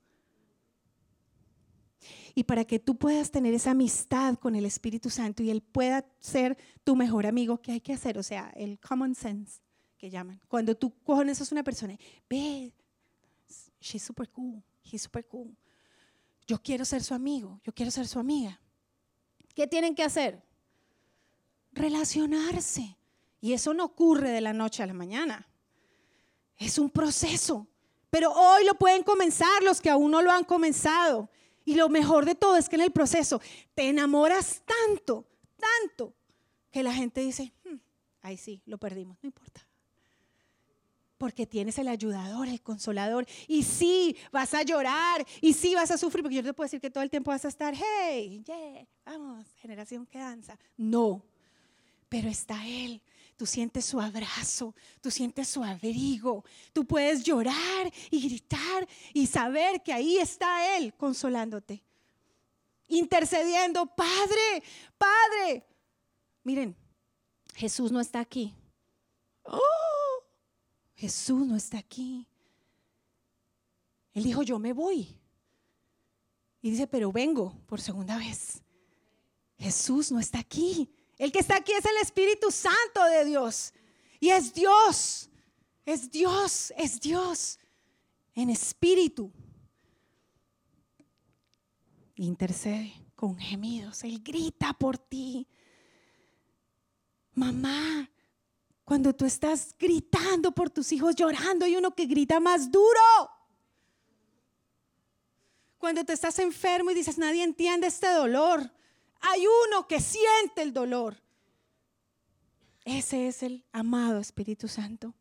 Y 2.35 2.45
para 2.45 2.65
que 2.65 2.79
tú 2.79 2.97
puedas 2.97 3.31
tener 3.31 3.53
esa 3.53 3.73
amistad 3.73 4.39
con 4.39 4.57
el 4.57 4.65
Espíritu 4.65 5.11
Santo 5.11 5.43
y 5.43 5.51
Él 5.51 5.61
pueda 5.61 6.07
ser 6.19 6.57
tu 6.83 6.97
mejor 6.97 7.27
amigo, 7.27 7.61
¿qué 7.61 7.73
hay 7.73 7.83
que 7.83 7.93
hacer? 7.93 8.17
O 8.17 8.23
sea, 8.23 8.49
el 8.57 8.81
common 8.81 9.15
sense 9.15 9.61
que 9.99 10.09
llaman. 10.09 10.41
Cuando 10.49 10.75
tú 10.75 10.95
conoces 11.03 11.53
a 11.53 11.55
una 11.55 11.63
persona, 11.63 11.99
ve, 12.31 12.73
she's 13.83 14.03
super 14.03 14.27
cool, 14.31 14.65
he's 14.83 15.03
super 15.03 15.27
cool. 15.27 15.55
Yo 16.51 16.61
quiero 16.61 16.85
ser 16.85 17.05
su 17.05 17.15
amigo, 17.15 17.61
yo 17.63 17.73
quiero 17.73 17.93
ser 17.93 18.09
su 18.09 18.19
amiga. 18.19 18.61
¿Qué 19.55 19.69
tienen 19.69 19.95
que 19.95 20.03
hacer? 20.03 20.43
Relacionarse. 21.71 22.99
Y 23.41 23.53
eso 23.53 23.73
no 23.73 23.85
ocurre 23.85 24.31
de 24.31 24.41
la 24.41 24.53
noche 24.53 24.83
a 24.83 24.87
la 24.89 24.93
mañana. 24.93 25.47
Es 26.57 26.77
un 26.77 26.91
proceso. 26.91 27.69
Pero 28.11 28.33
hoy 28.33 28.65
lo 28.65 28.75
pueden 28.75 29.05
comenzar 29.05 29.63
los 29.63 29.81
que 29.81 29.91
aún 29.91 30.11
no 30.11 30.23
lo 30.23 30.33
han 30.33 30.43
comenzado. 30.43 31.31
Y 31.65 31.77
lo 31.77 31.89
mejor 31.89 32.25
de 32.25 32.35
todo 32.35 32.57
es 32.57 32.69
que 32.69 32.75
en 32.75 32.83
el 32.83 32.91
proceso 32.91 33.41
te 33.77 33.89
enamoras 33.89 34.61
tanto, 34.67 35.29
tanto, 35.57 36.17
que 36.73 36.83
la 36.83 36.93
gente 36.93 37.21
dice, 37.21 37.53
hmm, 37.63 37.77
ahí 38.23 38.37
sí, 38.37 38.61
lo 38.67 38.77
perdimos, 38.77 39.17
no 39.23 39.29
importa. 39.29 39.65
Porque 41.21 41.47
tienes 41.47 41.79
el 41.79 41.89
ayudador, 41.89 42.49
el 42.49 42.63
consolador. 42.63 43.27
Y 43.47 43.63
sí, 43.63 44.17
vas 44.33 44.55
a 44.55 44.63
llorar. 44.63 45.27
Y 45.43 45.53
sí, 45.53 45.75
vas 45.75 45.91
a 45.91 45.99
sufrir. 45.99 46.23
Porque 46.23 46.37
yo 46.37 46.43
te 46.43 46.55
puedo 46.55 46.65
decir 46.65 46.81
que 46.81 46.91
todo 46.91 47.05
el 47.05 47.11
tiempo 47.11 47.31
vas 47.31 47.45
a 47.45 47.49
estar, 47.49 47.75
hey, 47.77 48.43
yeah, 48.43 48.87
vamos, 49.05 49.47
generación 49.57 50.07
que 50.07 50.19
danza. 50.19 50.59
No. 50.79 51.23
Pero 52.09 52.31
está 52.31 52.67
Él 52.67 53.03
Tú 53.41 53.47
sientes 53.47 53.87
su 53.87 53.99
abrazo, 53.99 54.75
tú 55.01 55.11
sientes 55.11 55.49
su 55.49 55.65
abrigo, 55.65 56.45
tú 56.75 56.85
puedes 56.85 57.23
llorar 57.23 57.91
y 58.11 58.21
gritar 58.29 58.87
y 59.15 59.27
saber 59.27 59.83
que 59.83 59.95
ahí 59.95 60.19
está 60.19 60.77
Él 60.77 60.93
consolándote, 60.93 61.83
intercediendo, 62.87 63.87
Padre, 63.87 64.63
Padre. 64.99 65.65
Miren, 66.45 66.77
Jesús 67.55 67.91
no 67.91 67.99
está 67.99 68.21
aquí. 68.21 68.55
Oh, 69.45 69.59
Jesús 71.01 71.47
no 71.47 71.57
está 71.57 71.79
aquí. 71.79 72.29
Él 74.13 74.23
dijo, 74.23 74.43
yo 74.43 74.59
me 74.59 74.75
voy. 74.75 75.19
Y 76.61 76.73
dice, 76.73 76.87
pero 76.87 77.11
vengo 77.11 77.57
por 77.65 77.81
segunda 77.81 78.19
vez. 78.19 78.61
Jesús 79.57 80.13
no 80.13 80.21
está 80.21 80.41
aquí. 80.41 80.93
El 81.17 81.33
que 81.33 81.39
está 81.39 81.57
aquí 81.57 81.73
es 81.73 81.87
el 81.87 81.97
Espíritu 82.03 82.51
Santo 82.51 83.03
de 83.05 83.25
Dios. 83.25 83.73
Y 84.21 84.29
es 84.29 84.53
Dios, 84.53 85.31
es 85.87 86.11
Dios, 86.11 86.71
es 86.77 87.01
Dios 87.01 87.59
en 88.35 88.51
espíritu. 88.51 89.33
Intercede 92.15 92.93
con 93.15 93.39
gemidos. 93.39 94.05
Él 94.05 94.21
grita 94.23 94.75
por 94.75 94.99
ti. 94.99 95.49
Mamá, 97.33 98.11
cuando 98.91 99.15
tú 99.15 99.25
estás 99.25 99.73
gritando 99.79 100.51
por 100.51 100.69
tus 100.69 100.91
hijos, 100.91 101.15
llorando, 101.15 101.65
hay 101.65 101.77
uno 101.77 101.95
que 101.95 102.07
grita 102.07 102.41
más 102.41 102.73
duro. 102.73 103.31
Cuando 105.79 106.05
tú 106.05 106.13
estás 106.13 106.41
enfermo 106.41 106.91
y 106.91 106.95
dices, 106.95 107.17
nadie 107.17 107.45
entiende 107.45 107.87
este 107.87 108.09
dolor. 108.09 108.69
Hay 109.21 109.45
uno 109.47 109.87
que 109.87 110.01
siente 110.01 110.63
el 110.63 110.73
dolor. 110.73 111.23
Ese 112.85 113.29
es 113.29 113.45
el 113.45 113.65
amado 113.71 114.19
Espíritu 114.19 114.67
Santo. 114.67 115.15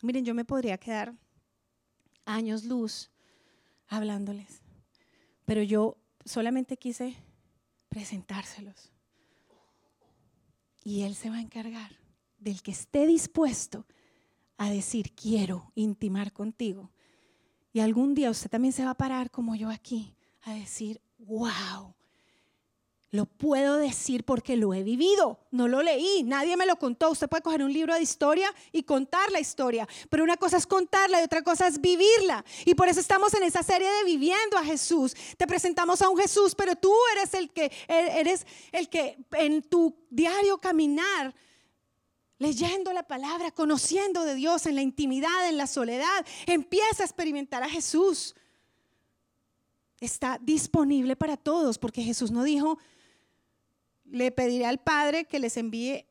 Miren, 0.00 0.24
yo 0.24 0.32
me 0.32 0.46
podría 0.46 0.78
quedar 0.78 1.12
años 2.24 2.64
luz 2.64 3.10
hablándoles, 3.88 4.62
pero 5.44 5.62
yo 5.62 5.98
solamente 6.24 6.78
quise 6.78 7.14
presentárselos. 7.90 8.90
Y 10.82 11.02
Él 11.02 11.14
se 11.14 11.28
va 11.28 11.36
a 11.36 11.42
encargar 11.42 12.07
del 12.38 12.62
que 12.62 12.70
esté 12.70 13.06
dispuesto 13.06 13.86
a 14.56 14.70
decir, 14.70 15.12
quiero 15.14 15.70
intimar 15.74 16.32
contigo. 16.32 16.90
Y 17.72 17.80
algún 17.80 18.14
día 18.14 18.30
usted 18.30 18.50
también 18.50 18.72
se 18.72 18.84
va 18.84 18.90
a 18.90 18.96
parar 18.96 19.30
como 19.30 19.54
yo 19.54 19.70
aquí 19.70 20.14
a 20.42 20.54
decir, 20.54 21.00
wow, 21.18 21.94
lo 23.10 23.24
puedo 23.24 23.76
decir 23.76 24.24
porque 24.24 24.56
lo 24.56 24.74
he 24.74 24.82
vivido, 24.82 25.38
no 25.50 25.66
lo 25.66 25.82
leí, 25.82 26.22
nadie 26.24 26.56
me 26.56 26.66
lo 26.66 26.76
contó. 26.76 27.10
Usted 27.10 27.28
puede 27.28 27.42
coger 27.42 27.62
un 27.62 27.72
libro 27.72 27.94
de 27.94 28.02
historia 28.02 28.52
y 28.70 28.82
contar 28.82 29.32
la 29.32 29.40
historia, 29.40 29.88
pero 30.10 30.24
una 30.24 30.36
cosa 30.36 30.58
es 30.58 30.66
contarla 30.66 31.20
y 31.20 31.24
otra 31.24 31.42
cosa 31.42 31.66
es 31.66 31.80
vivirla. 31.80 32.44
Y 32.66 32.74
por 32.74 32.88
eso 32.88 33.00
estamos 33.00 33.32
en 33.34 33.44
esa 33.44 33.62
serie 33.62 33.88
de 33.88 34.04
viviendo 34.04 34.58
a 34.58 34.64
Jesús. 34.64 35.14
Te 35.38 35.46
presentamos 35.46 36.02
a 36.02 36.10
un 36.10 36.18
Jesús, 36.18 36.54
pero 36.54 36.76
tú 36.76 36.92
eres 37.16 37.32
el 37.32 37.50
que 37.50 37.72
eres 37.88 38.46
el 38.72 38.90
que 38.90 39.16
en 39.32 39.62
tu 39.62 39.94
diario 40.10 40.58
caminar 40.58 41.34
leyendo 42.38 42.92
la 42.92 43.02
palabra, 43.02 43.50
conociendo 43.50 44.24
de 44.24 44.34
Dios 44.34 44.66
en 44.66 44.76
la 44.76 44.82
intimidad, 44.82 45.48
en 45.48 45.56
la 45.56 45.66
soledad, 45.66 46.26
empieza 46.46 47.02
a 47.02 47.06
experimentar 47.06 47.62
a 47.62 47.68
Jesús. 47.68 48.34
Está 50.00 50.38
disponible 50.40 51.16
para 51.16 51.36
todos, 51.36 51.78
porque 51.78 52.02
Jesús 52.02 52.30
no 52.30 52.44
dijo, 52.44 52.78
le 54.04 54.30
pediré 54.30 54.66
al 54.66 54.78
Padre 54.78 55.24
que 55.24 55.40
les 55.40 55.56
envíe 55.56 56.06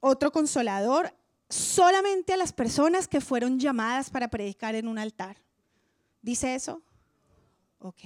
otro 0.00 0.32
consolador 0.32 1.14
solamente 1.48 2.32
a 2.32 2.36
las 2.36 2.52
personas 2.52 3.06
que 3.06 3.20
fueron 3.20 3.60
llamadas 3.60 4.10
para 4.10 4.28
predicar 4.28 4.74
en 4.74 4.88
un 4.88 4.98
altar. 4.98 5.36
¿Dice 6.20 6.54
eso? 6.54 6.82
Ok. 7.78 8.00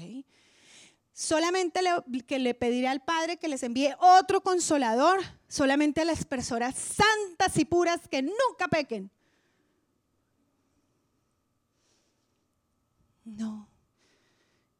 Solamente 1.18 1.80
le, 1.80 2.24
que 2.26 2.38
le 2.38 2.52
pediré 2.52 2.88
al 2.88 3.02
Padre 3.02 3.38
que 3.38 3.48
les 3.48 3.62
envíe 3.62 3.90
otro 4.00 4.42
consolador, 4.42 5.18
solamente 5.48 6.02
a 6.02 6.04
las 6.04 6.26
personas 6.26 6.74
santas 6.76 7.56
y 7.56 7.64
puras 7.64 8.06
que 8.06 8.20
nunca 8.20 8.68
pequen. 8.70 9.10
No. 13.24 13.66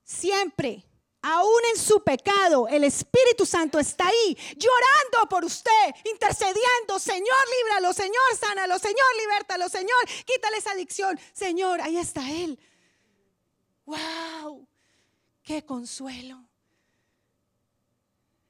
Siempre 0.04 0.84
aún 1.22 1.62
en 1.72 1.80
su 1.80 2.04
pecado, 2.04 2.68
el 2.68 2.84
Espíritu 2.84 3.46
Santo 3.46 3.78
está 3.78 4.06
ahí, 4.06 4.36
llorando 4.58 5.30
por 5.30 5.42
usted, 5.42 5.94
intercediendo, 6.04 6.98
Señor, 6.98 7.38
líbralo, 7.58 7.94
Señor, 7.94 8.36
sánalo, 8.38 8.78
Señor, 8.78 9.06
libértalo, 9.20 9.70
Señor, 9.70 10.04
quítale 10.26 10.58
esa 10.58 10.72
adicción, 10.72 11.18
Señor, 11.32 11.80
ahí 11.80 11.96
está 11.96 12.30
Él. 12.30 12.58
¡Wow! 13.86 14.68
¡Qué 15.46 15.64
consuelo! 15.64 16.46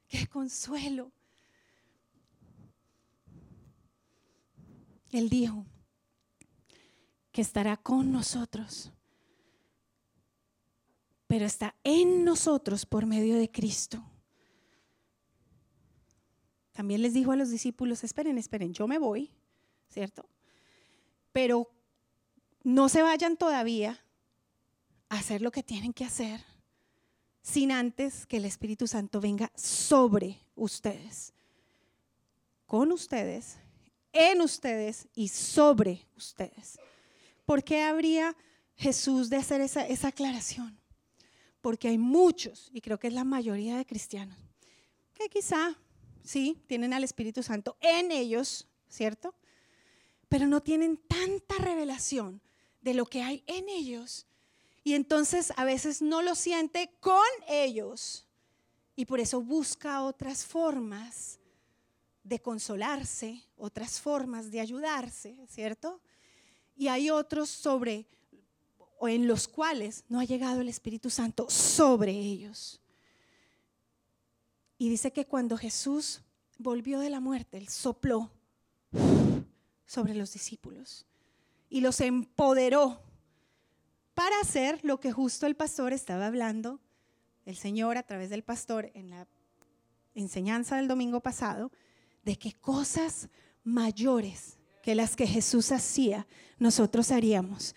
¡Qué 0.09 0.27
consuelo! 0.27 1.13
Él 5.13 5.29
dijo 5.29 5.65
que 7.31 7.43
estará 7.43 7.77
con 7.77 8.11
nosotros 8.11 8.93
pero 11.27 11.45
está 11.45 11.75
en 11.85 12.25
nosotros 12.25 12.87
por 12.87 13.07
medio 13.07 13.37
de 13.37 13.51
Cristo. 13.51 14.03
También 16.73 17.03
les 17.03 17.15
dijo 17.15 17.33
a 17.33 17.37
los 17.37 17.51
discípulos, 17.51 18.05
esperen, 18.05 18.39
esperen, 18.39 18.73
yo 18.73 18.87
me 18.87 18.99
voy, 18.99 19.31
¿cierto? 19.89 20.29
Pero 21.33 21.71
no 22.63 22.89
se 22.89 23.03
vayan 23.03 23.37
todavía 23.37 24.05
a 25.09 25.19
hacer 25.19 25.43
lo 25.43 25.51
que 25.51 25.63
tienen 25.63 25.93
que 25.93 26.05
hacer 26.05 26.56
sin 27.47 27.71
antes 27.71 28.27
que 28.27 28.39
el 28.39 28.45
Espíritu 28.45 28.87
Santo 28.87 29.21
venga 29.21 29.53
sobre 29.55 30.41
ustedes, 30.55 31.33
con 32.67 32.91
ustedes, 32.93 33.59
en 34.13 34.41
ustedes 34.41 35.07
y 35.15 35.29
sobre 35.29 36.07
ustedes. 36.17 36.79
¿Por 37.45 37.63
qué 37.63 37.83
habría 37.83 38.37
Jesús 38.75 39.31
de 39.31 39.37
hacer 39.37 39.61
esa, 39.61 39.87
esa 39.87 40.09
aclaración? 40.09 40.79
porque 41.67 41.89
hay 41.89 41.99
muchos, 41.99 42.71
y 42.73 42.81
creo 42.81 42.97
que 42.97 43.09
es 43.09 43.13
la 43.13 43.25
mayoría 43.25 43.77
de 43.77 43.85
cristianos, 43.85 44.39
que 45.15 45.29
quizá, 45.29 45.77
sí, 46.23 46.63
tienen 46.69 46.93
al 46.93 47.03
Espíritu 47.03 47.43
Santo 47.43 47.77
en 47.81 48.13
ellos, 48.13 48.69
¿cierto? 48.89 49.35
Pero 50.29 50.47
no 50.47 50.63
tienen 50.63 50.97
tanta 50.97 51.57
revelación 51.57 52.41
de 52.83 52.95
lo 52.95 53.05
que 53.07 53.25
hay 53.25 53.43
en 53.49 53.69
ellos. 53.69 54.29
Y 54.87 54.95
entonces 54.95 55.53
a 55.57 55.65
veces 55.65 56.01
no 56.01 56.23
lo 56.23 56.37
siente 56.37 56.93
con 57.01 57.27
ellos. 57.49 58.25
Y 58.95 59.05
por 59.05 59.19
eso 59.19 59.41
busca 59.41 60.05
otras 60.05 60.45
formas 60.45 61.41
de 62.23 62.39
consolarse, 62.39 63.43
otras 63.57 64.01
formas 64.01 64.53
de 64.53 64.61
ayudarse, 64.61 65.45
¿cierto? 65.49 66.01
Y 66.77 66.87
hay 66.87 67.11
otros 67.11 67.51
sobre 67.51 68.07
o 69.01 69.09
en 69.09 69.27
los 69.27 69.49
cuales 69.49 70.05
no 70.09 70.21
ha 70.21 70.25
llegado 70.25 70.61
el 70.61 70.69
Espíritu 70.69 71.11
Santo 71.11 71.51
sobre 71.51 72.13
ellos. 72.13 72.81
Y 74.79 74.89
dice 74.89 75.13
que 75.13 75.27
cuando 75.27 75.57
Jesús 75.57 76.21
volvió 76.59 77.01
de 77.01 77.11
la 77.11 77.19
muerte, 77.19 77.59
él 77.59 77.67
sopló 77.67 78.31
sobre 79.85 80.15
los 80.15 80.33
discípulos 80.33 81.07
y 81.69 81.81
los 81.81 82.01
empoderó 82.01 83.03
para 84.17 84.41
hacer 84.41 84.81
lo 84.83 84.99
que 84.99 85.13
justo 85.13 85.47
el 85.47 85.57
pastor 85.57 85.93
estaba 85.93 86.27
hablando, 86.27 86.81
el 87.45 87.55
Señor 87.55 87.99
a 87.99 88.03
través 88.03 88.31
del 88.31 88.43
pastor 88.43 88.91
en 88.95 89.11
la 89.11 89.29
enseñanza 90.15 90.77
del 90.77 90.89
domingo 90.89 91.21
pasado, 91.21 91.71
de 92.25 92.37
que 92.37 92.55
cosas 92.55 93.29
mayores 93.63 94.59
que 94.83 94.95
las 94.95 95.17
que 95.17 95.27
Jesús 95.27 95.71
hacía, 95.71 96.27
nosotros 96.59 97.11
haríamos. 97.11 97.75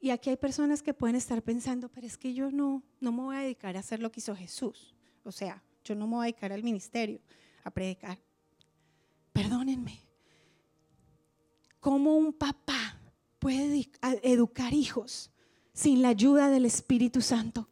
Y 0.00 0.10
aquí 0.10 0.28
hay 0.28 0.36
personas 0.36 0.82
que 0.82 0.92
pueden 0.92 1.14
estar 1.14 1.40
pensando, 1.40 1.88
pero 1.88 2.04
es 2.04 2.18
que 2.18 2.34
yo 2.34 2.50
no, 2.50 2.82
no 2.98 3.12
me 3.12 3.22
voy 3.22 3.36
a 3.36 3.40
dedicar 3.40 3.76
a 3.76 3.80
hacer 3.80 4.00
lo 4.00 4.10
que 4.10 4.18
hizo 4.18 4.34
Jesús. 4.34 4.92
O 5.22 5.30
sea, 5.30 5.62
yo 5.84 5.94
no 5.94 6.08
me 6.08 6.16
voy 6.16 6.24
a 6.24 6.26
dedicar 6.26 6.52
al 6.52 6.64
ministerio, 6.64 7.20
a 7.62 7.70
predicar. 7.70 8.18
Perdónenme. 9.32 10.00
¿Cómo 11.78 12.16
un 12.16 12.32
papá 12.32 12.98
puede 13.38 13.88
educar 14.24 14.74
hijos 14.74 15.30
sin 15.74 16.00
la 16.00 16.08
ayuda 16.08 16.48
del 16.48 16.64
Espíritu 16.64 17.20
Santo? 17.20 17.68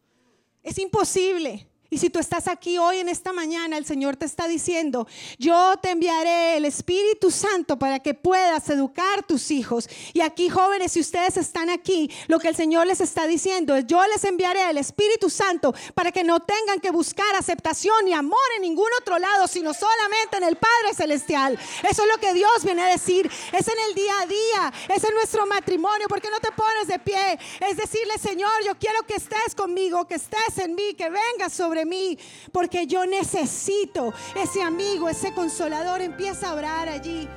Es 0.63 0.79
imposible. 0.79 1.67
Y 1.93 1.99
si 1.99 2.09
tú 2.09 2.19
estás 2.19 2.49
aquí 2.49 2.79
hoy 2.79 3.01
en 3.01 3.11
esta 3.11 3.35
mañana, 3.35 3.77
el 3.77 3.85
Señor 3.85 4.17
te 4.17 4.25
está 4.25 4.49
diciendo, 4.49 5.07
yo 5.39 5.75
te 5.77 5.91
enviaré 5.91 6.57
el 6.57 6.65
Espíritu 6.65 7.31
Santo 7.31 7.79
para 7.79 7.99
que 7.99 8.15
puedas 8.15 8.67
educar 8.71 9.25
tus 9.25 9.51
hijos. 9.51 9.91
Y 10.15 10.23
aquí 10.23 10.49
jóvenes, 10.49 10.93
si 10.93 11.01
ustedes 11.01 11.37
están 11.37 11.69
aquí, 11.69 12.11
lo 12.29 12.39
que 12.39 12.49
el 12.49 12.57
Señor 12.57 12.87
les 12.87 13.03
está 13.03 13.27
diciendo 13.27 13.77
es, 13.77 13.87
yo 13.87 14.03
les 14.07 14.25
enviaré 14.25 14.71
el 14.71 14.79
Espíritu 14.79 15.29
Santo 15.29 15.75
para 15.93 16.13
que 16.13 16.25
no 16.25 16.41
tengan 16.41 16.81
que 16.81 16.91
buscar 16.91 17.27
aceptación 17.37 18.09
y 18.09 18.15
amor 18.15 18.39
en 18.57 18.63
ningún 18.63 18.89
otro 18.99 19.19
lado, 19.19 19.47
sino 19.47 19.75
solamente 19.75 20.39
en 20.39 20.45
el 20.45 20.57
Padre 20.57 20.95
Celestial. 20.97 21.59
Eso 21.87 22.05
es 22.05 22.09
lo 22.09 22.19
que 22.19 22.33
Dios 22.33 22.65
viene 22.65 22.85
a 22.85 22.87
decir. 22.87 23.31
Es 23.53 23.69
en 23.69 23.79
el 23.91 23.95
día 23.95 24.19
a 24.19 24.27
día, 24.27 24.73
es 24.97 25.05
en 25.05 25.13
nuestro 25.13 25.45
matrimonio. 25.45 26.09
¿Por 26.09 26.23
qué 26.23 26.31
no 26.31 26.41
te 26.41 26.53
pones 26.53 26.87
de 26.87 26.99
pie? 27.01 27.39
Es 27.69 27.77
decirle, 27.77 28.15
Señor, 28.17 28.51
yo 28.65 28.79
quiero 28.79 29.03
que 29.07 29.17
estés 29.17 29.55
conmigo, 29.55 30.07
que 30.07 30.15
estés 30.15 30.57
en 30.57 30.75
mí, 30.75 30.95
que 30.95 31.11
vengas 31.11 31.53
mí, 31.85 32.19
porque 32.53 32.87
yo 32.87 33.07
necesito 33.07 34.13
ese 34.37 34.63
amigo, 34.63 35.09
ese 35.09 35.33
consolador. 35.35 36.01
Empieza 36.03 36.51
a 36.51 36.55
orar 36.55 36.89
allí. 36.89 37.29